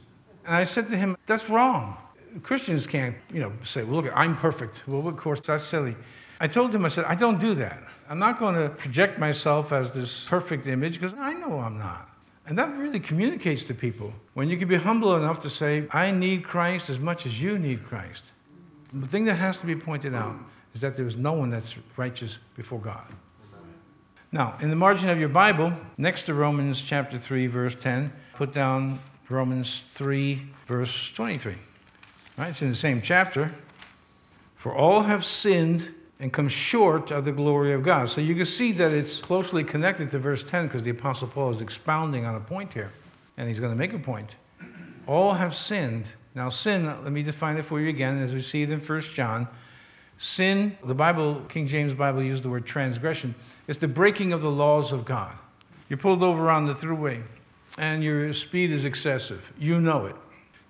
[0.45, 1.97] And I said to him, that's wrong.
[2.43, 4.83] Christians can't, you know, say, well, look, I'm perfect.
[4.87, 5.97] Well, of course, that's silly.
[6.41, 7.83] I told him, I said, I don't do that.
[8.09, 12.14] I'm not going to project myself as this perfect image because I know I'm not.
[12.47, 16.11] And that really communicates to people when you can be humble enough to say, I
[16.11, 18.25] need Christ as much as you need Christ.
[18.93, 20.37] The thing that has to be pointed out
[20.75, 23.05] is that there is no one that's righteous before God.
[24.31, 28.53] Now, in the margin of your Bible, next to Romans chapter 3, verse 10, put
[28.53, 28.99] down
[29.31, 31.55] Romans 3, verse 23.
[32.37, 32.49] Right?
[32.49, 33.55] It's in the same chapter.
[34.57, 38.09] For all have sinned and come short of the glory of God.
[38.09, 41.51] So you can see that it's closely connected to verse 10 because the Apostle Paul
[41.51, 42.93] is expounding on a point here.
[43.37, 44.37] And he's going to make a point.
[45.07, 48.63] All have sinned now, sin, let me define it for you again as we see
[48.63, 49.49] it in 1 John.
[50.17, 53.35] Sin, the Bible, King James Bible used the word transgression.
[53.69, 55.35] It's the breaking of the laws of God.
[55.91, 57.23] You're pulled over on the throughway
[57.77, 59.53] and your speed is excessive.
[59.59, 60.17] You know it.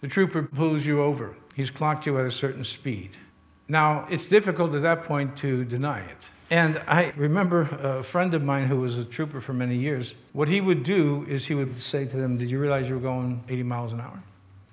[0.00, 1.36] The trooper pulls you over.
[1.54, 3.10] He's clocked you at a certain speed.
[3.68, 6.30] Now, it's difficult at that point to deny it.
[6.50, 10.14] And I remember a friend of mine who was a trooper for many years.
[10.32, 13.00] What he would do is he would say to them, Did you realize you were
[13.00, 14.22] going 80 miles an hour?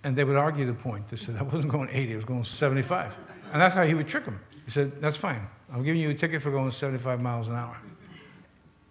[0.04, 1.10] And they would argue the point.
[1.10, 3.16] They said, I wasn't going 80, I was going 75.
[3.54, 4.40] And that's how he would trick them.
[4.66, 5.48] He said, That's fine.
[5.74, 7.78] I'm giving you a ticket for going 75 miles an hour.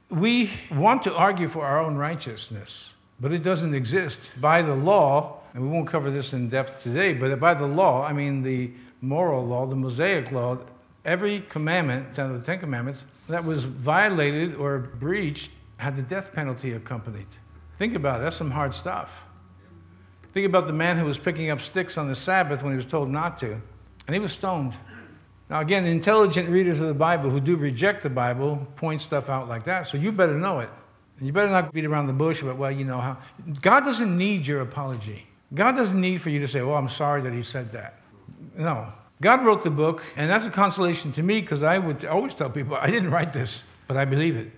[0.08, 4.30] We want to argue for our own righteousness, but it doesn't exist.
[4.40, 8.04] By the law, and we won't cover this in depth today, but by the law,
[8.04, 10.58] I mean the moral law, the Mosaic law,
[11.04, 17.26] every commandment, the Ten Commandments, that was violated or breached had the death penalty accompanied.
[17.78, 19.22] Think about it, that's some hard stuff.
[20.32, 22.86] Think about the man who was picking up sticks on the Sabbath when he was
[22.86, 23.60] told not to,
[24.06, 24.76] and he was stoned.
[25.48, 29.48] Now, again, intelligent readers of the Bible who do reject the Bible point stuff out
[29.48, 30.70] like that, so you better know it.
[31.18, 33.18] And you better not beat around the bush about, well, you know how.
[33.60, 35.26] God doesn't need your apology.
[35.52, 38.00] God doesn't need for you to say, well, I'm sorry that he said that.
[38.56, 38.92] No.
[39.20, 42.48] God wrote the book, and that's a consolation to me because I would always tell
[42.48, 44.50] people, I didn't write this, but I believe it.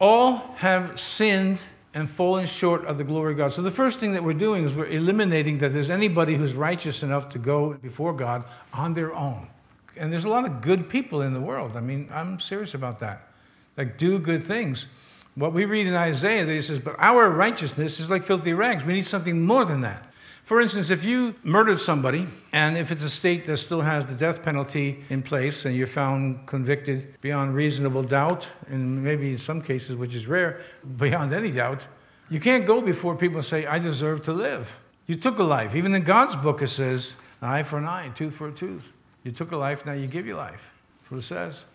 [0.00, 1.58] All have sinned
[1.94, 3.52] and fallen short of the glory of God.
[3.52, 7.02] So the first thing that we're doing is we're eliminating that there's anybody who's righteous
[7.02, 9.48] enough to go before God on their own.
[9.96, 11.76] And there's a lot of good people in the world.
[11.76, 13.28] I mean, I'm serious about that.
[13.76, 14.86] Like do good things.
[15.34, 18.84] What we read in Isaiah, that he says, but our righteousness is like filthy rags.
[18.84, 20.11] We need something more than that.
[20.44, 24.14] For instance, if you murdered somebody, and if it's a state that still has the
[24.14, 29.62] death penalty in place, and you're found convicted beyond reasonable doubt, and maybe in some
[29.62, 30.60] cases, which is rare,
[30.96, 31.86] beyond any doubt,
[32.28, 34.80] you can't go before people and say, I deserve to live.
[35.06, 35.74] You took a life.
[35.76, 38.90] Even in God's book, it says, eye for an eye, tooth for a tooth.
[39.22, 40.70] You took a life, now you give your life.
[41.00, 41.66] That's what it says.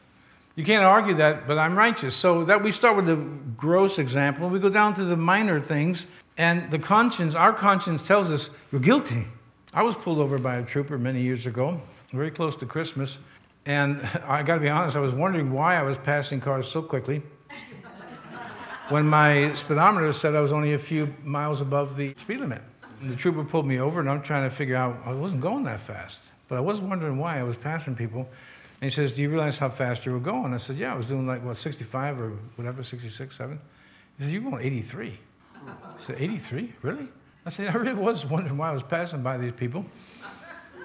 [0.56, 2.16] You can't argue that, but I'm righteous.
[2.16, 6.08] So that we start with the gross example, we go down to the minor things,
[6.38, 9.28] and the conscience, our conscience tells us you're guilty.
[9.74, 11.82] I was pulled over by a trooper many years ago,
[12.12, 13.18] very close to Christmas,
[13.66, 16.82] and I got to be honest, I was wondering why I was passing cars so
[16.82, 17.22] quickly.
[18.90, 22.62] when my speedometer said I was only a few miles above the speed limit.
[23.02, 25.66] And the trooper pulled me over, and I'm trying to figure out I wasn't going
[25.66, 28.22] that fast, but I was wondering why I was passing people.
[28.80, 30.98] And he says, "Do you realize how fast you were going?" I said, "Yeah, I
[30.98, 33.60] was doing like what 65 or whatever, 66, 7."
[34.18, 35.20] He said, "You're going 83."
[35.66, 36.74] I said, 83?
[36.82, 37.08] Really?
[37.46, 39.86] I said, I really was wondering why I was passing by these people.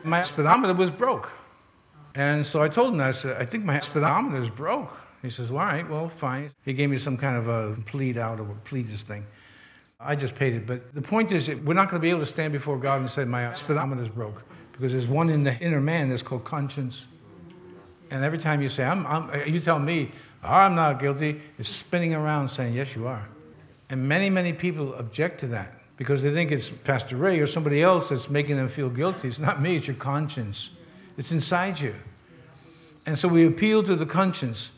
[0.04, 1.32] My speedometer was broke.
[2.14, 5.00] And so I told him, I said, I think my speedometer is broke.
[5.22, 6.50] He says, well, all right, well, fine.
[6.64, 9.24] He gave me some kind of a plead out or plead this thing.
[10.00, 10.66] I just paid it.
[10.66, 13.08] But the point is, we're not going to be able to stand before God and
[13.08, 14.42] say, my speedometer is broke.
[14.72, 17.06] Because there's one in the inner man that's called conscience.
[18.10, 20.10] And every time you say, I'm, I'm, you tell me,
[20.42, 23.28] I'm not guilty, it's spinning around saying, yes, you are.
[23.92, 27.82] And many, many people object to that because they think it's Pastor Ray or somebody
[27.82, 29.28] else that's making them feel guilty.
[29.28, 30.70] It's not me, it's your conscience.
[31.18, 31.94] It's inside you.
[33.04, 34.70] And so we appeal to the conscience.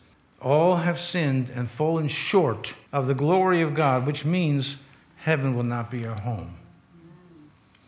[0.42, 4.78] All have sinned and fallen short of the glory of God, which means
[5.18, 6.56] heaven will not be our home.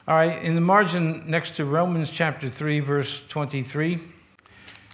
[0.07, 3.99] All right, in the margin next to Romans chapter 3, verse 23,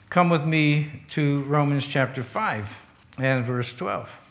[0.09, 2.78] come with me to Romans chapter 5
[3.18, 4.22] and verse 12.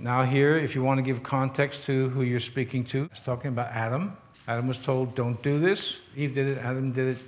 [0.00, 3.48] Now, here, if you want to give context to who you're speaking to, it's talking
[3.48, 4.16] about Adam.
[4.46, 6.00] Adam was told, Don't do this.
[6.14, 7.24] Eve did it, Adam did it.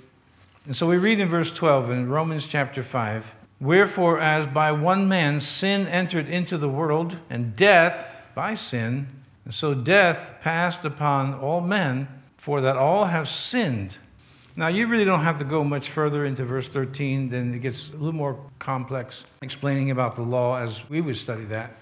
[0.65, 5.09] And so we read in verse 12 in Romans chapter 5 Wherefore, as by one
[5.09, 9.07] man sin entered into the world, and death by sin,
[9.43, 12.07] and so death passed upon all men,
[12.37, 13.97] for that all have sinned.
[14.55, 17.89] Now, you really don't have to go much further into verse 13, then it gets
[17.89, 21.75] a little more complex, explaining about the law as we would study that.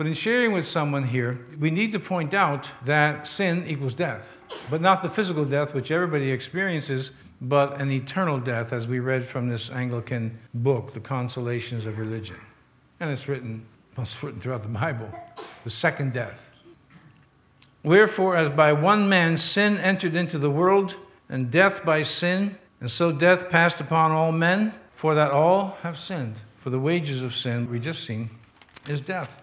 [0.00, 4.34] But in sharing with someone here, we need to point out that sin equals death,
[4.70, 9.26] but not the physical death which everybody experiences, but an eternal death, as we read
[9.26, 12.38] from this Anglican book, The Consolations of Religion.
[12.98, 15.12] And it's written, well, it's written throughout the Bible,
[15.64, 16.50] the second death.
[17.84, 20.96] Wherefore, as by one man sin entered into the world,
[21.28, 25.98] and death by sin, and so death passed upon all men, for that all have
[25.98, 26.36] sinned.
[26.56, 28.30] For the wages of sin, we just seen,
[28.88, 29.39] is death.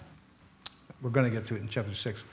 [1.02, 2.24] We're going to get to it in chapter 6.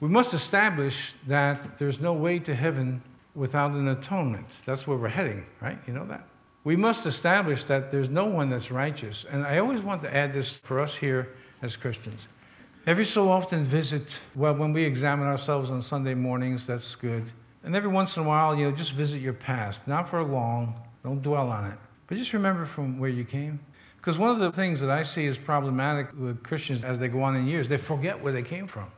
[0.00, 3.02] We must establish that there's no way to heaven
[3.34, 4.46] without an atonement.
[4.64, 5.78] That's where we're heading, right?
[5.86, 6.26] You know that?
[6.64, 9.24] We must establish that there's no one that's righteous.
[9.30, 11.28] And I always want to add this for us here
[11.62, 12.28] as Christians.
[12.86, 17.24] Every so often visit, well, when we examine ourselves on Sunday mornings, that's good.
[17.62, 19.86] And every once in a while, you know, just visit your past.
[19.86, 21.78] Not for long, don't dwell on it.
[22.06, 23.60] But just remember from where you came.
[24.00, 27.22] Because one of the things that I see is problematic with Christians as they go
[27.22, 28.90] on in years, they forget where they came from.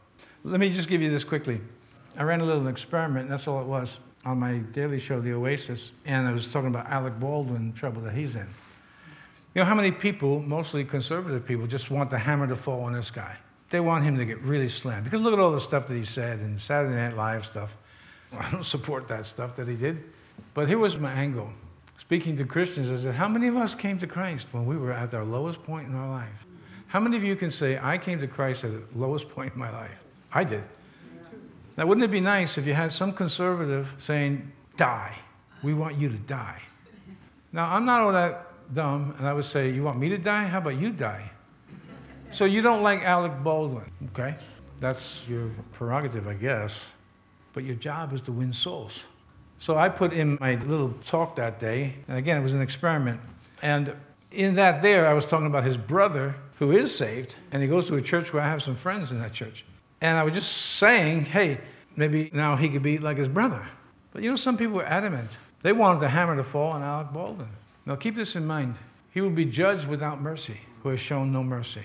[0.44, 1.60] Let me just give you this quickly.
[2.16, 5.32] I ran a little experiment, and that's all it was, on my daily show, The
[5.32, 8.46] Oasis, and I was talking about Alec Baldwin, trouble that he's in.
[9.54, 12.92] You know how many people, mostly conservative people, just want the hammer to fall on
[12.92, 13.36] this guy?
[13.70, 15.04] They want him to get really slammed.
[15.04, 17.76] Because look at all the stuff that he said and Saturday Night Live stuff.
[18.38, 20.04] I don't support that stuff that he did.
[20.54, 21.52] But here was my angle
[22.12, 24.92] speaking to Christians, I said, How many of us came to Christ when we were
[24.92, 26.44] at our lowest point in our life?
[26.88, 29.58] How many of you can say, I came to Christ at the lowest point in
[29.58, 29.98] my life?
[30.30, 30.62] I did.
[31.78, 35.18] Now, wouldn't it be nice if you had some conservative saying, Die?
[35.62, 36.60] We want you to die.
[37.50, 40.44] Now, I'm not all that dumb, and I would say, You want me to die?
[40.44, 41.30] How about you die?
[42.30, 44.36] So you don't like Alec Baldwin, okay?
[44.80, 46.78] That's your prerogative, I guess.
[47.54, 49.04] But your job is to win souls.
[49.62, 53.20] So I put in my little talk that day, and again, it was an experiment.
[53.62, 53.94] And
[54.32, 57.86] in that, there, I was talking about his brother who is saved, and he goes
[57.86, 59.64] to a church where I have some friends in that church.
[60.00, 61.60] And I was just saying, hey,
[61.94, 63.64] maybe now he could be like his brother.
[64.12, 65.30] But you know, some people were adamant.
[65.62, 67.46] They wanted the hammer to fall on Alec Baldwin.
[67.86, 68.74] Now, keep this in mind.
[69.12, 71.84] He will be judged without mercy, who has shown no mercy.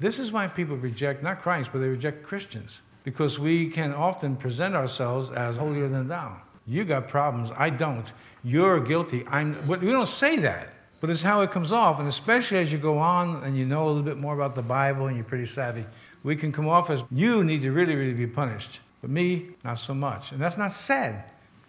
[0.00, 4.34] This is why people reject not Christ, but they reject Christians, because we can often
[4.34, 6.38] present ourselves as holier than thou.
[6.68, 7.50] You got problems.
[7.56, 8.12] I don't.
[8.44, 9.24] You're guilty.
[9.28, 10.68] I'm, we don't say that,
[11.00, 11.98] but it's how it comes off.
[11.98, 14.62] And especially as you go on and you know a little bit more about the
[14.62, 15.86] Bible and you're pretty savvy,
[16.22, 18.80] we can come off as you need to really, really be punished.
[19.00, 20.32] But me, not so much.
[20.32, 21.24] And that's not sad.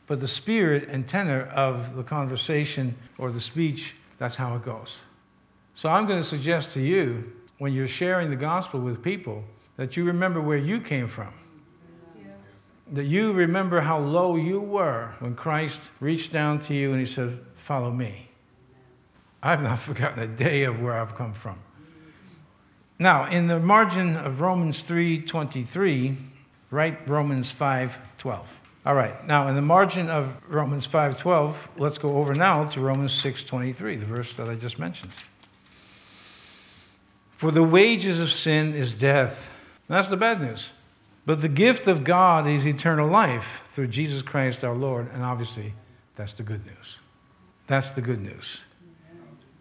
[0.09, 4.97] but the spirit and tenor of the conversation or the speech, that's how it goes.
[5.75, 9.43] So I'm going to suggest to you, when you're sharing the gospel with people,
[9.77, 11.31] that you remember where you came from.
[12.91, 17.05] That you remember how low you were when Christ reached down to you and he
[17.05, 18.29] said, Follow me.
[19.43, 21.59] I've not forgotten a day of where I've come from.
[22.97, 26.15] Now, in the margin of Romans 3:23,
[26.69, 28.45] write Romans 5:12.
[28.85, 29.25] All right.
[29.25, 34.05] Now, in the margin of Romans 5:12, let's go over now to Romans 6:23, the
[34.05, 35.13] verse that I just mentioned.
[37.37, 39.53] For the wages of sin is death.
[39.87, 40.71] That's the bad news.
[41.29, 45.75] But the gift of God is eternal life through Jesus Christ our Lord, and obviously
[46.15, 46.97] that's the good news.
[47.67, 48.63] That's the good news.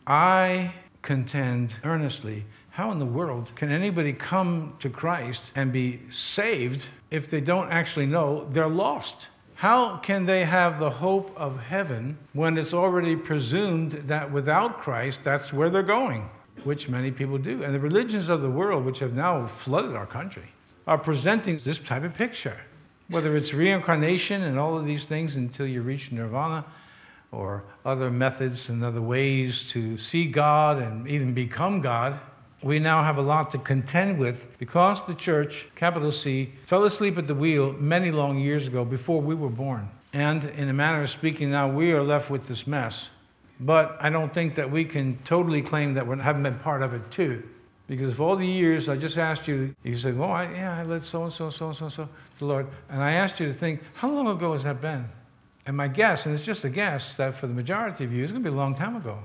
[0.06, 6.88] I contend earnestly how in the world can anybody come to Christ and be saved
[7.10, 9.28] if they don't actually know they're lost?
[9.56, 15.22] How can they have the hope of heaven when it's already presumed that without Christ,
[15.22, 16.30] that's where they're going,
[16.64, 17.62] which many people do?
[17.62, 20.54] And the religions of the world, which have now flooded our country,
[20.88, 22.56] are presenting this type of picture.
[23.08, 26.64] Whether it's reincarnation and all of these things until you reach nirvana,
[27.30, 32.18] or other methods and other ways to see God and even become God,
[32.62, 37.18] we now have a lot to contend with because the church, capital C, fell asleep
[37.18, 39.90] at the wheel many long years ago before we were born.
[40.14, 43.10] And in a manner of speaking, now we are left with this mess.
[43.60, 46.94] But I don't think that we can totally claim that we haven't been part of
[46.94, 47.42] it too.
[47.88, 50.82] Because of all the years, I just asked you, you said, well, I, yeah, I
[50.82, 52.08] led so and so, so and so, so,
[52.38, 52.68] the Lord.
[52.90, 55.08] And I asked you to think, how long ago has that been?
[55.64, 58.30] And my guess, and it's just a guess, that for the majority of you, it's
[58.30, 59.18] going to be a long time ago.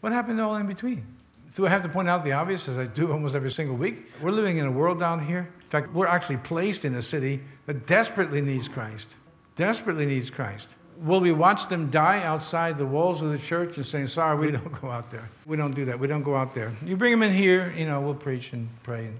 [0.00, 1.06] What happened all in between?
[1.54, 4.10] Do I have to point out the obvious, as I do almost every single week?
[4.20, 5.48] We're living in a world down here.
[5.62, 9.08] In fact, we're actually placed in a city that desperately needs Christ.
[9.54, 10.68] Desperately needs Christ.
[11.00, 14.50] Will we watch them die outside the walls of the church and saying, sorry, we
[14.50, 15.28] don't go out there?
[15.46, 15.98] We don't do that.
[15.98, 16.72] We don't go out there.
[16.84, 19.10] You bring them in here, you know, we'll preach and pray,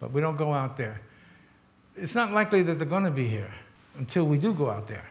[0.00, 1.00] but we don't go out there.
[1.96, 3.52] It's not likely that they're going to be here
[3.98, 5.04] until we do go out there.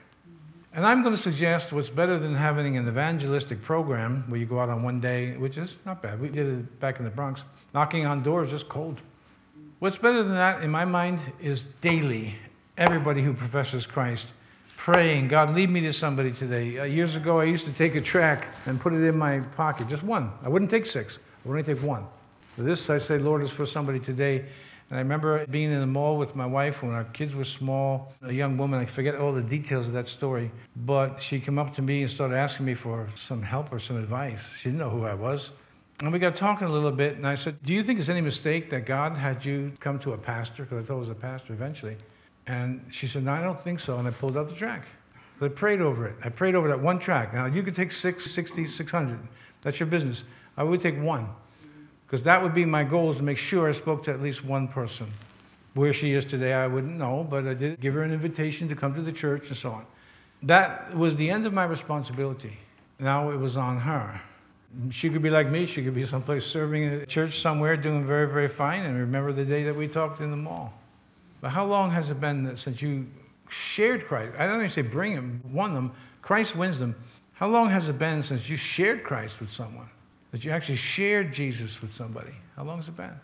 [0.74, 4.60] And I'm going to suggest what's better than having an evangelistic program where you go
[4.60, 6.20] out on one day, which is not bad.
[6.20, 7.43] We did it back in the Bronx,
[7.74, 9.01] knocking on doors just cold.
[9.80, 12.36] What's better than that, in my mind, is daily,
[12.78, 14.28] everybody who professes Christ
[14.80, 16.80] praying, God, lead me to somebody today.
[16.80, 19.89] Uh, years ago, I used to take a tract and put it in my pocket,
[19.89, 20.32] just one.
[20.41, 22.07] I wouldn't take six, I would only take one.
[22.55, 24.45] For this, I say, Lord, is for somebody today
[24.89, 28.11] and I remember being in the mall with my wife when our kids were small,
[28.23, 31.75] a young woman, I forget all the details of that story, but she came up
[31.75, 34.43] to me and started asking me for some help or some advice.
[34.57, 35.51] She didn't know who I was.
[35.99, 38.21] And we got talking a little bit, and I said, Do you think it's any
[38.21, 40.63] mistake that God had you come to a pastor?
[40.63, 41.97] Because I thought it was a pastor eventually.
[42.50, 43.97] And she said, No, I don't think so.
[43.97, 44.88] And I pulled out the tract.
[45.39, 46.16] So I prayed over it.
[46.24, 47.34] I prayed over that one tract.
[47.34, 49.20] Now, you could take six, 60, 600.
[49.62, 50.24] That's your business.
[50.58, 51.30] I would take one.
[52.06, 54.43] Because that would be my goal is to make sure I spoke to at least
[54.43, 55.14] one person.
[55.76, 58.76] Where she is today, I wouldn't know, but I did give her an invitation to
[58.76, 59.86] come to the church and so on.
[60.41, 62.58] That was the end of my responsibility.
[62.97, 64.20] Now it was on her.
[64.89, 68.06] She could be like me, she could be someplace serving in a church somewhere, doing
[68.06, 70.74] very, very fine, and remember the day that we talked in the mall.
[71.41, 73.07] But how long has it been since you
[73.49, 74.33] shared Christ?
[74.37, 75.93] I don't even say bring him, won them.
[76.21, 76.95] Christ wins them.
[77.33, 79.89] How long has it been since you shared Christ with someone?
[80.31, 82.33] that you actually shared Jesus with somebody.
[82.55, 83.19] How long has it been?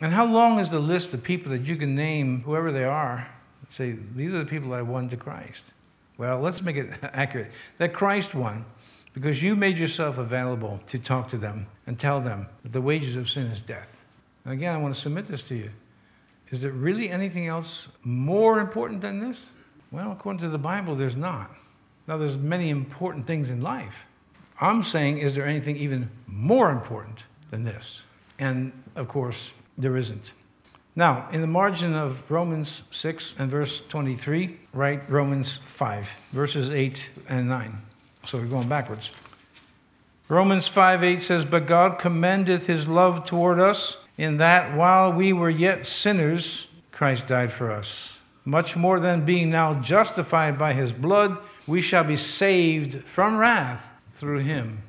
[0.00, 3.28] And how long is the list of people that you can name, whoever they are,
[3.68, 5.64] say, these are the people that I won to Christ?
[6.18, 7.52] Well, let's make it accurate.
[7.78, 8.64] That Christ won
[9.12, 13.16] because you made yourself available to talk to them and tell them that the wages
[13.16, 14.04] of sin is death.
[14.44, 15.70] And again, I want to submit this to you.
[16.50, 19.54] Is there really anything else more important than this?
[19.90, 21.50] Well, according to the Bible, there's not.
[22.06, 24.04] Now, there's many important things in life.
[24.60, 28.02] I'm saying, is there anything even more important than this?
[28.38, 30.32] And of course, there isn't.
[30.96, 37.08] Now, in the margin of Romans 6 and verse 23, write Romans 5, verses 8
[37.28, 37.82] and 9.
[38.26, 39.10] So we're going backwards.
[40.28, 45.32] Romans 5 8 says, But God commendeth his love toward us, in that while we
[45.32, 48.18] were yet sinners, Christ died for us.
[48.44, 53.88] Much more than being now justified by his blood, we shall be saved from wrath
[54.10, 54.82] through him.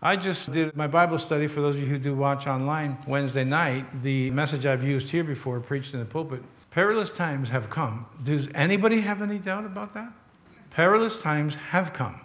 [0.00, 3.42] I just did my Bible study for those of you who do watch online Wednesday
[3.44, 4.02] night.
[4.02, 6.42] The message I've used here before, preached in the pulpit.
[6.70, 8.06] Perilous times have come.
[8.22, 10.12] Does anybody have any doubt about that?
[10.70, 12.20] Perilous times have come.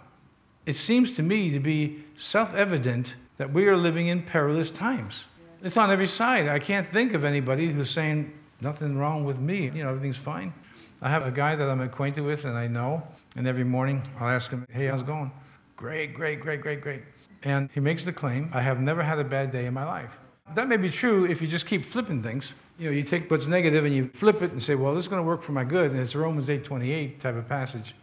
[0.66, 5.24] It seems to me to be self evident that we are living in perilous times.
[5.62, 6.48] It's on every side.
[6.48, 8.32] I can't think of anybody who's saying,
[8.62, 10.54] nothing wrong with me, you know, everything's fine.
[11.02, 13.02] I have a guy that I'm acquainted with and I know,
[13.36, 15.30] and every morning I'll ask him, hey, how's it going?
[15.76, 17.02] Great, great, great, great, great.
[17.42, 20.10] And he makes the claim, I have never had a bad day in my life.
[20.54, 22.52] That may be true if you just keep flipping things.
[22.78, 25.08] You know, you take what's negative and you flip it and say, well, this is
[25.08, 25.90] going to work for my good.
[25.90, 27.94] And it's a Romans 8.28 type of passage.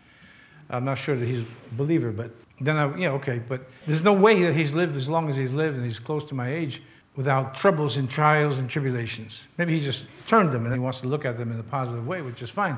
[0.70, 2.32] I'm not sure that he's a believer, but
[2.62, 3.40] then I, yeah, okay.
[3.40, 6.24] But there's no way that he's lived as long as he's lived and he's close
[6.26, 6.82] to my age
[7.18, 9.46] without troubles and trials and tribulations.
[9.58, 12.08] Maybe he just turned them and he wants to look at them in a positive
[12.08, 12.78] way, which is fine.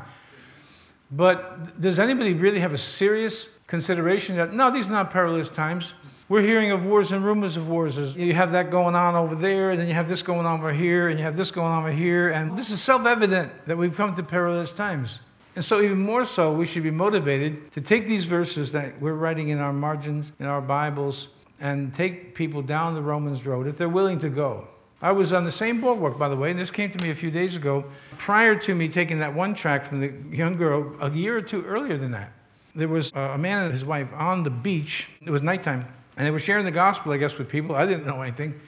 [1.12, 5.94] But does anybody really have a serious consideration that, no, these are not perilous times?
[6.30, 8.16] We're hearing of wars and rumors of wars.
[8.16, 10.72] You have that going on over there, and then you have this going on over
[10.72, 12.30] here, and you have this going on over here.
[12.30, 15.22] And this is self evident that we've come to perilous times.
[15.56, 19.16] And so, even more so, we should be motivated to take these verses that we're
[19.16, 21.30] writing in our margins, in our Bibles,
[21.60, 24.68] and take people down the Romans road if they're willing to go.
[25.02, 27.16] I was on the same boardwalk, by the way, and this came to me a
[27.16, 27.86] few days ago,
[28.18, 31.64] prior to me taking that one tract from the young girl a year or two
[31.64, 32.34] earlier than that.
[32.76, 35.08] There was a man and his wife on the beach.
[35.26, 35.88] It was nighttime
[36.20, 37.76] and they were sharing the gospel, I guess, with people.
[37.78, 38.60] I didn't know anything.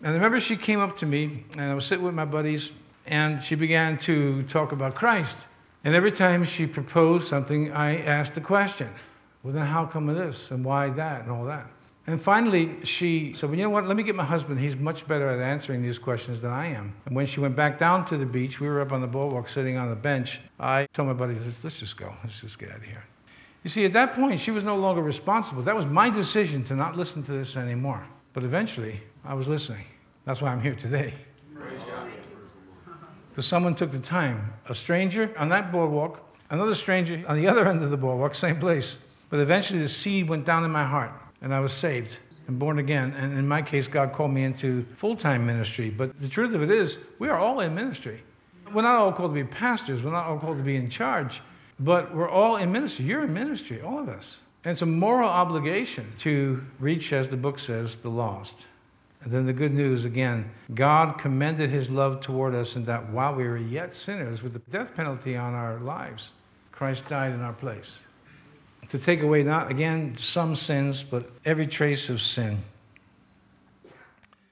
[0.00, 2.72] And I remember she came up to me, and I was sitting with my buddies,
[3.06, 5.36] and she began to talk about Christ.
[5.84, 8.88] And every time she proposed something, I asked the question,
[9.42, 11.66] well, then how come this, and why that, and all that?
[12.06, 13.86] And finally, she said, Well, you know what?
[13.86, 14.58] Let me get my husband.
[14.58, 16.94] He's much better at answering these questions than I am.
[17.06, 19.48] And when she went back down to the beach, we were up on the boardwalk
[19.48, 20.40] sitting on the bench.
[20.58, 22.12] I told my buddies, Let's just go.
[22.24, 23.04] Let's just get out of here.
[23.62, 25.62] You see, at that point, she was no longer responsible.
[25.62, 28.04] That was my decision to not listen to this anymore.
[28.32, 29.84] But eventually, I was listening.
[30.24, 31.14] That's why I'm here today.
[33.30, 34.52] Because someone took the time.
[34.68, 38.58] A stranger on that boardwalk, another stranger on the other end of the boardwalk, same
[38.58, 38.98] place.
[39.30, 42.78] But eventually, the seed went down in my heart, and I was saved and born
[42.78, 43.14] again.
[43.18, 45.90] And in my case, God called me into full time ministry.
[45.90, 48.22] But the truth of it is, we are all in ministry.
[48.72, 51.42] We're not all called to be pastors, we're not all called to be in charge.
[51.78, 53.04] But we're all in ministry.
[53.04, 54.40] You're in ministry, all of us.
[54.64, 58.66] And it's a moral obligation to reach, as the book says, the lost.
[59.22, 63.34] And then the good news again God commended his love toward us in that while
[63.34, 66.32] we were yet sinners, with the death penalty on our lives,
[66.70, 68.00] Christ died in our place.
[68.92, 72.58] To take away, not again some sins, but every trace of sin.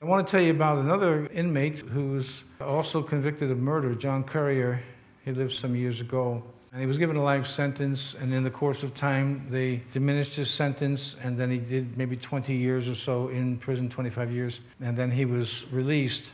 [0.01, 4.25] I want to tell you about another inmate who was also convicted of murder, John
[4.25, 4.83] Currier.
[5.27, 6.43] He lived some years ago.
[6.73, 10.37] And he was given a life sentence, and in the course of time, they diminished
[10.37, 14.61] his sentence, and then he did maybe 20 years or so in prison, 25 years,
[14.81, 16.31] and then he was released.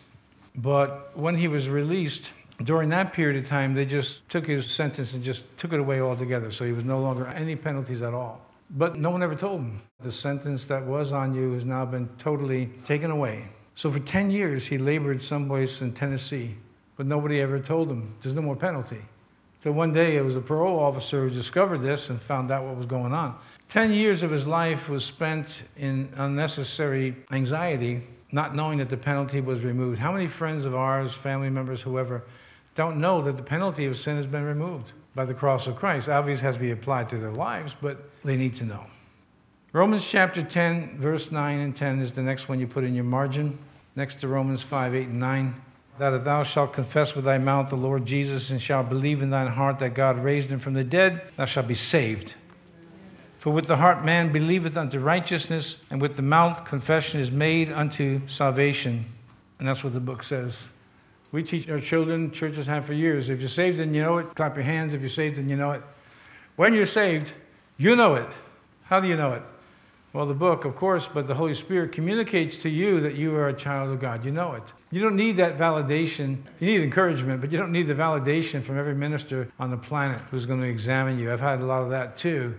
[0.54, 2.30] But when he was released,
[2.62, 6.00] during that period of time, they just took his sentence and just took it away
[6.00, 6.50] altogether.
[6.50, 8.40] So he was no longer any penalties at all.
[8.70, 9.82] But no one ever told him.
[10.00, 13.48] The sentence that was on you has now been totally taken away.
[13.74, 16.56] So for 10 years, he labored someplace in Tennessee,
[16.96, 19.02] but nobody ever told him there's no more penalty.
[19.62, 22.76] So one day it was a parole officer who discovered this and found out what
[22.76, 23.38] was going on.
[23.68, 28.02] Ten years of his life was spent in unnecessary anxiety,
[28.32, 29.98] not knowing that the penalty was removed.
[29.98, 32.24] How many friends of ours, family members, whoever,
[32.76, 36.08] don't know that the penalty of sin has been removed by the cross of Christ?
[36.08, 38.86] Obviously, has to be applied to their lives, but they need to know.
[39.72, 43.04] Romans chapter 10, verse 9 and 10 is the next one you put in your
[43.04, 43.58] margin,
[43.96, 45.62] next to Romans 5, 8, and 9
[45.98, 49.30] that if thou shalt confess with thy mouth the Lord Jesus and shalt believe in
[49.30, 52.34] thine heart that God raised him from the dead, thou shalt be saved.
[53.38, 57.72] For with the heart man believeth unto righteousness, and with the mouth confession is made
[57.72, 59.06] unto salvation.
[59.58, 60.68] And that's what the book says.
[61.36, 63.28] We teach our children, churches have for years.
[63.28, 64.94] If you're saved and you know it, clap your hands.
[64.94, 65.82] If you're saved and you know it.
[66.56, 67.34] When you're saved,
[67.76, 68.30] you know it.
[68.84, 69.42] How do you know it?
[70.14, 73.48] Well, the book, of course, but the Holy Spirit communicates to you that you are
[73.48, 74.24] a child of God.
[74.24, 74.62] You know it.
[74.90, 76.38] You don't need that validation.
[76.58, 80.22] You need encouragement, but you don't need the validation from every minister on the planet
[80.30, 81.30] who's going to examine you.
[81.30, 82.56] I've had a lot of that too.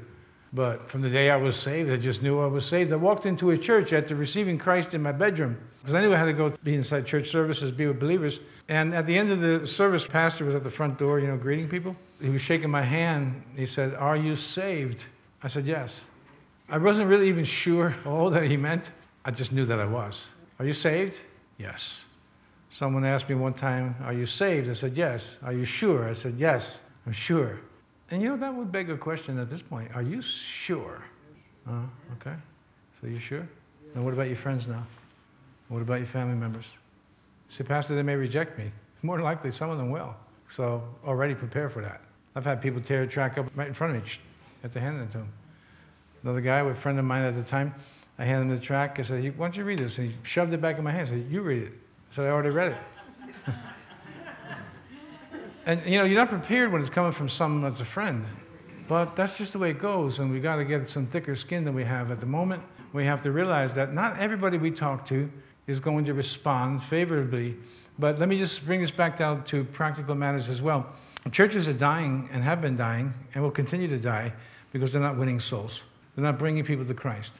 [0.53, 2.93] But from the day I was saved, I just knew I was saved.
[2.93, 5.57] I walked into a church after receiving Christ in my bedroom
[5.88, 8.41] because I knew I had to go be inside church services, be with believers.
[8.67, 11.38] And at the end of the service, pastor was at the front door, you know,
[11.38, 11.95] greeting people.
[12.21, 13.41] He was shaking my hand.
[13.55, 15.05] He said, "Are you saved?"
[15.41, 16.03] I said, "Yes."
[16.67, 18.91] I wasn't really even sure all that he meant.
[19.23, 20.27] I just knew that I was.
[20.59, 21.21] Are you saved?
[21.57, 22.03] Yes.
[22.69, 24.69] Someone asked me one time, Are you saved?
[24.69, 25.38] I said, Yes.
[25.41, 26.09] Are you sure?
[26.09, 27.61] I said, Yes, I'm sure.
[28.11, 29.89] And you know, that would beg a question at this point.
[29.95, 31.01] Are you sure?
[31.65, 31.83] Uh,
[32.19, 32.35] okay.
[32.99, 33.47] So you're sure?
[33.95, 34.85] Now, what about your friends now?
[35.70, 36.65] What about your family members?
[37.49, 38.72] See, Pastor, they may reject me.
[39.01, 40.15] More than likely, some of them will.
[40.49, 42.01] So already prepare for that.
[42.36, 44.09] I've had people tear a tract up right in front of me.
[44.63, 45.32] At the hand it to them.
[46.24, 47.74] Another guy, a friend of mine at the time,
[48.18, 48.99] I handed him the tract.
[48.99, 49.97] I said, Why don't you read this?
[49.97, 51.07] And he shoved it back in my hand.
[51.07, 51.74] I said, You read it.
[52.11, 53.53] I said, I already read it.
[55.68, 58.26] And you know, you're not prepared when it's coming from someone that's a friend.
[58.88, 61.65] But that's just the way it goes, and we got to get some thicker skin
[61.65, 62.63] than we have at the moment.
[62.93, 65.30] We have to realize that not everybody we talk to
[65.68, 67.55] is going to respond favorably.
[67.99, 70.88] But let me just bring this back down to practical matters as well.
[71.32, 74.34] Churches are dying and have been dying and will continue to die
[74.72, 75.84] because they're not winning souls.
[76.15, 77.34] They're not bringing people to Christ.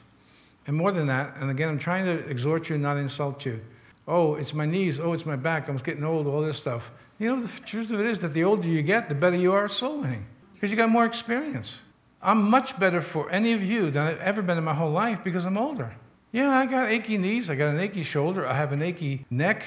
[0.66, 3.60] And more than that, and again, I'm trying to exhort you, not insult you.
[4.06, 5.00] Oh, it's my knees.
[5.00, 5.68] Oh, it's my back.
[5.68, 6.90] I'm getting old, all this stuff.
[7.18, 9.52] You know, the truth of it is that the older you get, the better you
[9.52, 11.80] are at soul winning because you got more experience.
[12.20, 15.22] I'm much better for any of you than I've ever been in my whole life
[15.22, 15.94] because I'm older.
[16.30, 19.64] Yeah, I got achy knees, I got an achy shoulder, I have an achy neck,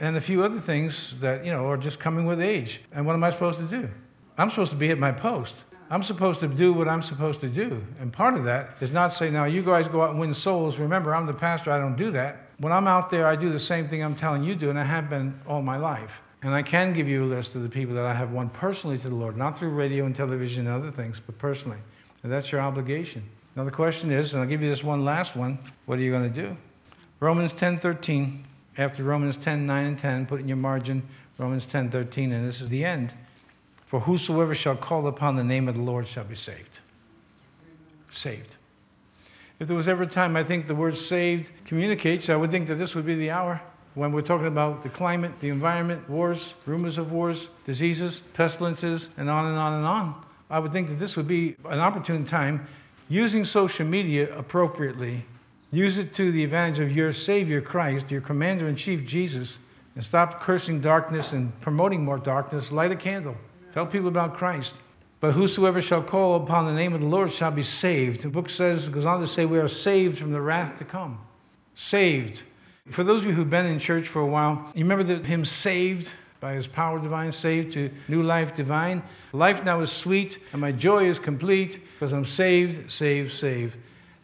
[0.00, 2.80] and a few other things that, you know, are just coming with age.
[2.92, 3.90] And what am I supposed to do?
[4.38, 5.54] I'm supposed to be at my post.
[5.90, 7.84] I'm supposed to do what I'm supposed to do.
[8.00, 10.78] And part of that is not say, now you guys go out and win souls.
[10.78, 12.48] Remember, I'm the pastor, I don't do that.
[12.58, 14.78] When I'm out there, I do the same thing I'm telling you to, do, and
[14.78, 16.22] I have been all my life.
[16.42, 18.96] And I can give you a list of the people that I have won personally
[18.98, 21.78] to the Lord, not through radio and television and other things, but personally.
[22.22, 23.24] And that's your obligation.
[23.58, 26.12] Now the question is, and I'll give you this one last one, what are you
[26.12, 26.56] going to do?
[27.18, 28.44] Romans 10:13,
[28.76, 31.02] after Romans 10, 9 and 10, put in your margin
[31.38, 33.14] Romans 10:13, and this is the end.
[33.84, 36.78] For whosoever shall call upon the name of the Lord shall be saved.
[38.08, 38.54] Saved.
[39.58, 42.68] If there was ever a time I think the word saved communicates, I would think
[42.68, 43.60] that this would be the hour
[43.94, 49.28] when we're talking about the climate, the environment, wars, rumors of wars, diseases, pestilences, and
[49.28, 52.68] on and on and on, I would think that this would be an opportune time
[53.08, 55.24] using social media appropriately.
[55.70, 59.58] Use it to the advantage of your Savior Christ, your Commander in Chief Jesus,
[59.94, 62.72] and stop cursing darkness and promoting more darkness.
[62.72, 63.36] Light a candle.
[63.72, 64.74] Tell people about Christ.
[65.20, 68.22] But whosoever shall call upon the name of the Lord shall be saved.
[68.22, 71.18] The book says, goes on to say, we are saved from the wrath to come.
[71.74, 72.42] Saved.
[72.88, 75.44] For those of you who've been in church for a while, you remember the hymn
[75.44, 79.02] Saved by his power divine, saved to new life divine.
[79.32, 83.76] Life now is sweet, and my joy is complete because I'm saved, saved, saved.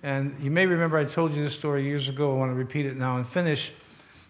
[0.02, 2.34] And you may remember I told you this story years ago.
[2.34, 3.72] I want to repeat it now and finish.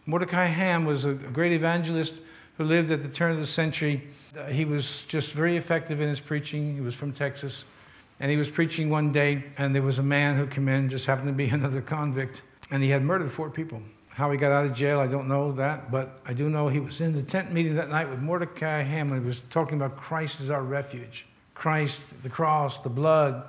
[0.07, 2.21] Mordecai Ham was a great evangelist
[2.57, 4.09] who lived at the turn of the century.
[4.39, 6.75] Uh, he was just very effective in his preaching.
[6.75, 7.65] He was from Texas.
[8.21, 11.07] And he was preaching one day, and there was a man who came in, just
[11.07, 13.83] happened to be another convict, and he had murdered four people.
[14.15, 16.79] How he got out of jail, I don't know that, but I do know he
[16.79, 19.23] was in the tent meeting that night with Mordecai Hamlin.
[19.23, 23.43] He was talking about Christ as our refuge, Christ, the cross, the blood.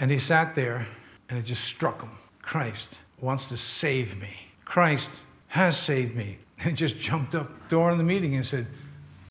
[0.00, 0.88] And he sat there,
[1.28, 2.10] and it just struck him.
[2.42, 4.48] Christ wants to save me.
[4.64, 5.08] Christ
[5.48, 6.38] has saved me.
[6.60, 8.66] And he just jumped up during the meeting and said,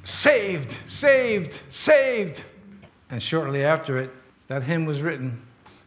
[0.01, 2.45] Saved, saved, saved.
[3.09, 4.11] And shortly after it,
[4.47, 5.41] that hymn was written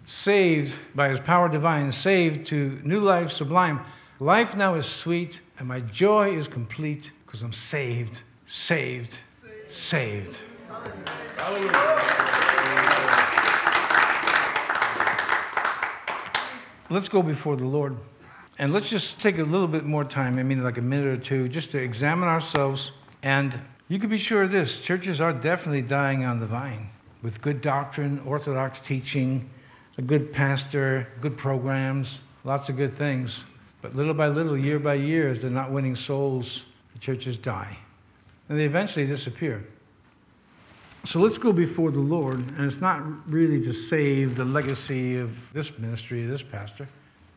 [0.05, 3.81] Saved by his power divine, saved to new life sublime.
[4.23, 9.17] Life now is sweet, and my joy is complete because I'm saved, saved,
[9.67, 10.43] saved.
[16.91, 17.97] Let's go before the Lord.
[18.59, 21.17] And let's just take a little bit more time, I mean, like a minute or
[21.17, 22.93] two, just to examine ourselves.
[23.23, 23.59] And
[23.89, 26.91] you can be sure of this churches are definitely dying on the vine
[27.23, 29.49] with good doctrine, orthodox teaching,
[29.97, 33.45] a good pastor, good programs, lots of good things.
[33.83, 37.79] But little by little, year by year, as they're not winning souls, the churches die.
[38.49, 39.65] And they eventually disappear.
[41.05, 42.39] So let's go before the Lord.
[42.39, 46.89] And it's not really to save the legacy of this ministry, this pastor.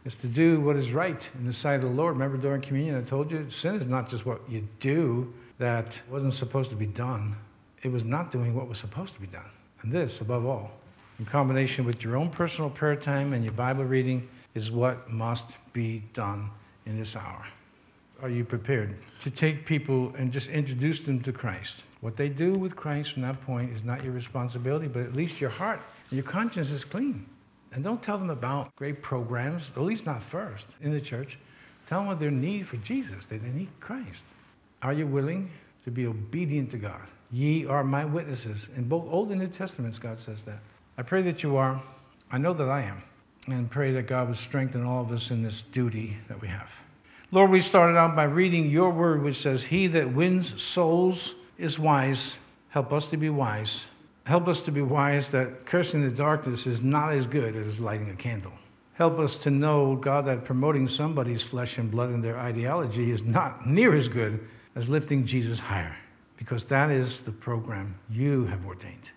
[0.06, 2.16] It's to do what is right in the sight of the Lord.
[2.16, 6.34] Remember during communion, I told you sin is not just what you do that wasn't
[6.34, 7.38] supposed to be done,
[7.84, 9.50] it was not doing what was supposed to be done.
[9.82, 10.72] And this, above all,
[11.20, 15.58] in combination with your own personal prayer time and your Bible reading, is what must
[15.74, 16.50] be done
[16.86, 17.46] in this hour.
[18.22, 21.82] Are you prepared to take people and just introduce them to Christ?
[22.02, 25.42] What they do with Christ from that point is not your responsibility, but at least
[25.42, 27.26] your heart and your conscience is clean.
[27.74, 31.40] And don't tell them about great programs, at least not first in the church.
[31.88, 34.24] Tell them what their need for Jesus, that they need Christ.
[34.82, 35.50] Are you willing
[35.84, 37.02] to be obedient to God?
[37.32, 38.70] Ye are my witnesses.
[38.76, 40.60] In both Old and New Testaments, God says that.
[40.98, 41.82] I pray that you are.
[42.32, 43.02] I know that I am
[43.48, 46.72] and pray that God would strengthen all of us in this duty that we have.
[47.32, 51.80] Lord, we started out by reading your word, which says, He that wins souls is
[51.80, 52.38] wise.
[52.70, 53.86] Help us to be wise.
[54.26, 58.10] Help us to be wise that cursing the darkness is not as good as lighting
[58.10, 58.54] a candle.
[58.94, 63.24] Help us to know, God, that promoting somebody's flesh and blood and their ideology is
[63.24, 65.98] not near as good as lifting Jesus higher,
[66.38, 69.12] because that is the program you have ordained.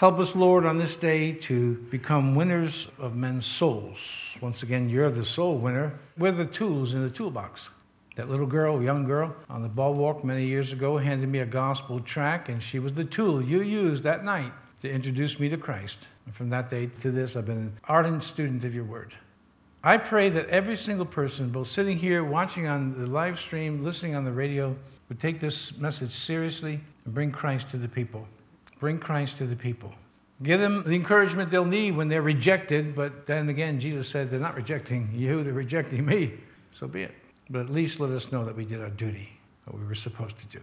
[0.00, 4.34] Help us, Lord, on this day to become winners of men's souls.
[4.40, 6.00] Once again, you're the soul winner.
[6.16, 7.68] We're the tools in the toolbox.
[8.16, 11.44] That little girl, young girl, on the ball walk many years ago handed me a
[11.44, 15.58] gospel tract, and she was the tool you used that night to introduce me to
[15.58, 16.08] Christ.
[16.24, 19.12] And from that day to this, I've been an ardent student of your word.
[19.84, 24.14] I pray that every single person, both sitting here, watching on the live stream, listening
[24.14, 24.74] on the radio,
[25.10, 28.26] would take this message seriously and bring Christ to the people.
[28.80, 29.94] Bring Christ to the people.
[30.42, 34.40] Give them the encouragement they'll need when they're rejected, but then again, Jesus said, They're
[34.40, 36.32] not rejecting you, they're rejecting me.
[36.70, 37.14] So be it.
[37.50, 39.28] But at least let us know that we did our duty,
[39.66, 40.60] what we were supposed to do.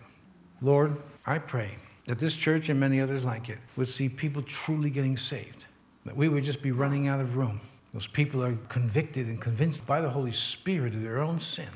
[0.61, 4.89] Lord, I pray that this church and many others like it would see people truly
[4.89, 5.65] getting saved,
[6.05, 7.61] that we would just be running out of room.
[7.93, 11.69] Those people are convicted and convinced by the Holy Spirit of their own sin.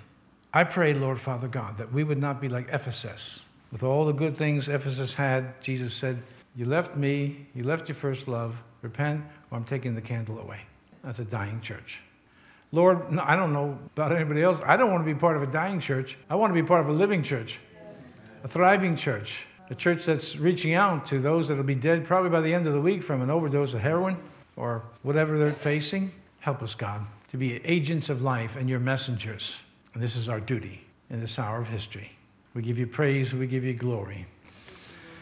[0.53, 3.45] I pray, Lord Father God, that we would not be like Ephesus.
[3.71, 6.21] With all the good things Ephesus had, Jesus said,
[6.55, 10.61] You left me, you left your first love, repent, or I'm taking the candle away.
[11.03, 12.01] That's a dying church.
[12.73, 14.59] Lord, I don't know about anybody else.
[14.65, 16.17] I don't want to be part of a dying church.
[16.29, 17.59] I want to be part of a living church,
[18.43, 22.29] a thriving church, a church that's reaching out to those that will be dead probably
[22.29, 24.17] by the end of the week from an overdose of heroin
[24.55, 26.11] or whatever they're facing.
[26.39, 29.59] Help us, God, to be agents of life and your messengers.
[29.93, 32.11] And this is our duty in this hour of history.
[32.53, 34.25] We give you praise, we give you glory.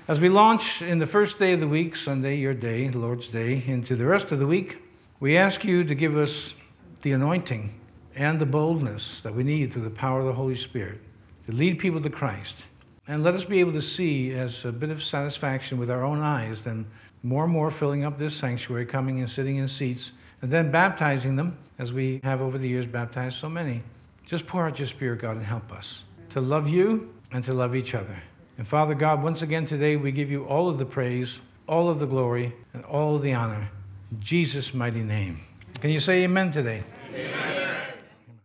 [0.07, 3.27] As we launch in the first day of the week, Sunday, your day, the Lord's
[3.27, 4.79] day, into the rest of the week,
[5.19, 6.55] we ask you to give us
[7.03, 7.79] the anointing
[8.15, 11.01] and the boldness that we need through the power of the Holy Spirit
[11.45, 12.65] to lead people to Christ.
[13.07, 16.21] And let us be able to see as a bit of satisfaction with our own
[16.21, 16.87] eyes, then
[17.21, 21.35] more and more filling up this sanctuary, coming and sitting in seats, and then baptizing
[21.35, 23.83] them, as we have over the years baptized so many.
[24.25, 27.75] Just pour out your Spirit, God, and help us to love you and to love
[27.75, 28.23] each other.
[28.57, 31.99] And Father God, once again today, we give you all of the praise, all of
[31.99, 33.69] the glory, and all of the honor.
[34.11, 35.41] In Jesus' mighty name.
[35.79, 36.83] Can you say amen today?
[37.13, 37.88] Amen.